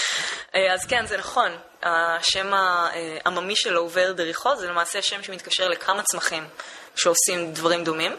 [0.55, 1.51] אה, אז כן, זה נכון.
[1.84, 6.47] השם העממי שלו הוא ורד יריחו, זה למעשה שם שמתקשר לכמה צמחים
[6.95, 8.15] שעושים דברים דומים.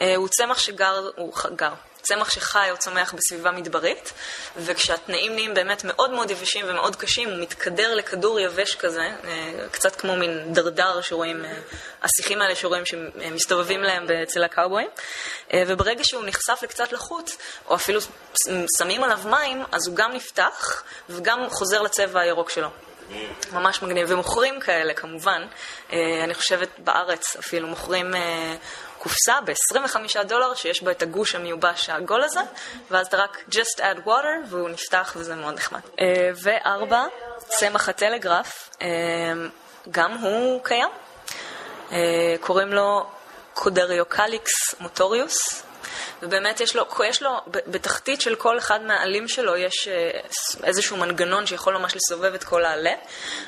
[0.00, 1.72] אה, הוא צמח שגר, הוא גר.
[2.04, 4.12] צמח שחי או צומח בסביבה מדברית,
[4.56, 9.96] וכשהתנאים נהיים באמת מאוד מאוד יבשים ומאוד קשים, הוא מתקדר לכדור יבש כזה, אה, קצת
[9.96, 11.52] כמו מין דרדר שרואים, אה,
[12.02, 14.88] השיחים האלה שרואים שמסתובבים להם אצל הקאובויים,
[15.52, 17.30] אה, וברגע שהוא נחשף לקצת לחוט,
[17.66, 18.00] או אפילו
[18.78, 22.68] שמים עליו מים, אז הוא גם נפתח וגם חוזר לצבע הירוק שלו.
[23.52, 25.46] ממש מגניב, ומוכרים כאלה כמובן,
[25.92, 28.54] אה, אני חושבת בארץ אפילו מוכרים אה,
[28.98, 32.40] קופסה ב-25 דולר שיש בה את הגוש המיובש העגול הזה,
[32.90, 35.80] ואז אתה רק just add water והוא נפתח וזה מאוד נחמד.
[36.00, 37.04] אה, וארבע,
[37.38, 38.70] צמח הטלגרף,
[39.90, 40.88] גם הוא קיים,
[42.40, 43.06] קוראים לו
[43.54, 45.64] Codariocalyx motorius.
[46.22, 50.20] ובאמת יש לו, יש לו, בתחתית של כל אחד מהעלים שלו יש אה,
[50.64, 52.92] איזשהו מנגנון שיכול ממש לסובב את כל העלה,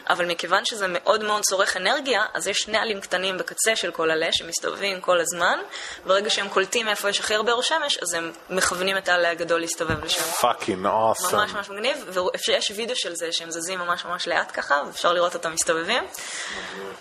[0.09, 4.11] אבל מכיוון שזה מאוד מאוד צורך אנרגיה, אז יש שני עלים קטנים בקצה של כל
[4.11, 5.59] עלה שמסתובבים כל הזמן,
[6.07, 9.61] ברגע שהם קולטים איפה יש הכי הרבה אור שמש, אז הם מכוונים את העלה הגדול
[9.61, 10.23] להסתובב לשם.
[10.41, 11.37] Fucking awesome.
[11.37, 12.19] ממש ממש מגניב,
[12.49, 16.05] ויש וידאו של זה שהם זזים ממש ממש לאט ככה, ואפשר לראות אותם מסתובבים.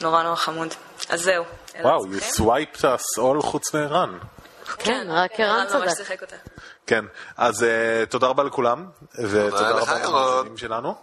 [0.01, 0.73] נורא נורא חמוד.
[1.09, 1.43] אז זהו.
[1.81, 4.17] וואו, you swiped us all חוץ מערן.
[4.65, 6.21] כן, רק ערן ממש צדק.
[6.87, 7.05] כן,
[7.37, 8.85] אז uh, תודה רבה לכולם,
[9.15, 9.99] ותודה רבה.
[9.99, 10.95] למאזינים שלנו,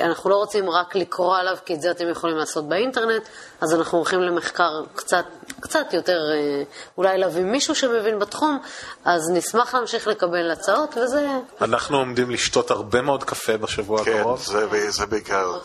[0.00, 3.28] אנחנו לא רוצים רק לקרוא עליו, כי את זה אתם יכולים לעשות באינטרנט,
[3.60, 5.24] אז אנחנו הולכים למחקר קצת,
[5.60, 6.62] קצת יותר, אה,
[6.98, 8.58] אולי להביא מישהו שמבין בתחום,
[9.04, 11.28] אז נשמח להמשיך לקבל הצעות, וזה...
[11.60, 14.42] אנחנו עומדים לשתות הרבה מאוד קפה בשבוע כן, הקרוב.
[14.42, 15.58] זה- זה בעיקר.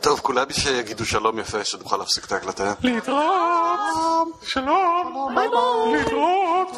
[0.00, 2.72] טוב, כולם שיגידו שלום יפה, שנוכל להפסיק את ההקלטה.
[2.82, 4.28] להתראות!
[4.42, 5.32] שלום!
[5.34, 5.98] ביי ביי!
[5.98, 6.68] להתראות!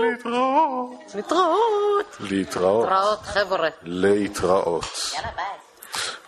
[0.00, 0.90] להתראות!
[1.12, 1.14] להתראות!
[1.14, 2.16] להתראות.
[2.20, 3.68] להתראות, חבר'ה.
[3.82, 4.84] להתראות.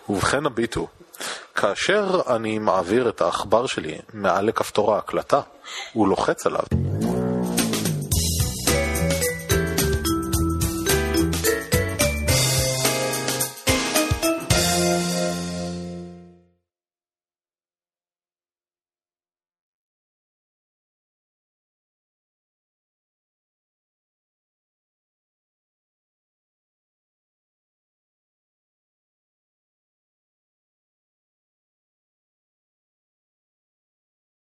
[0.09, 0.87] ובכן הביטו,
[1.55, 5.41] כאשר אני מעביר את העכבר שלי מעל לכפתור ההקלטה,
[5.93, 6.63] הוא לוחץ עליו.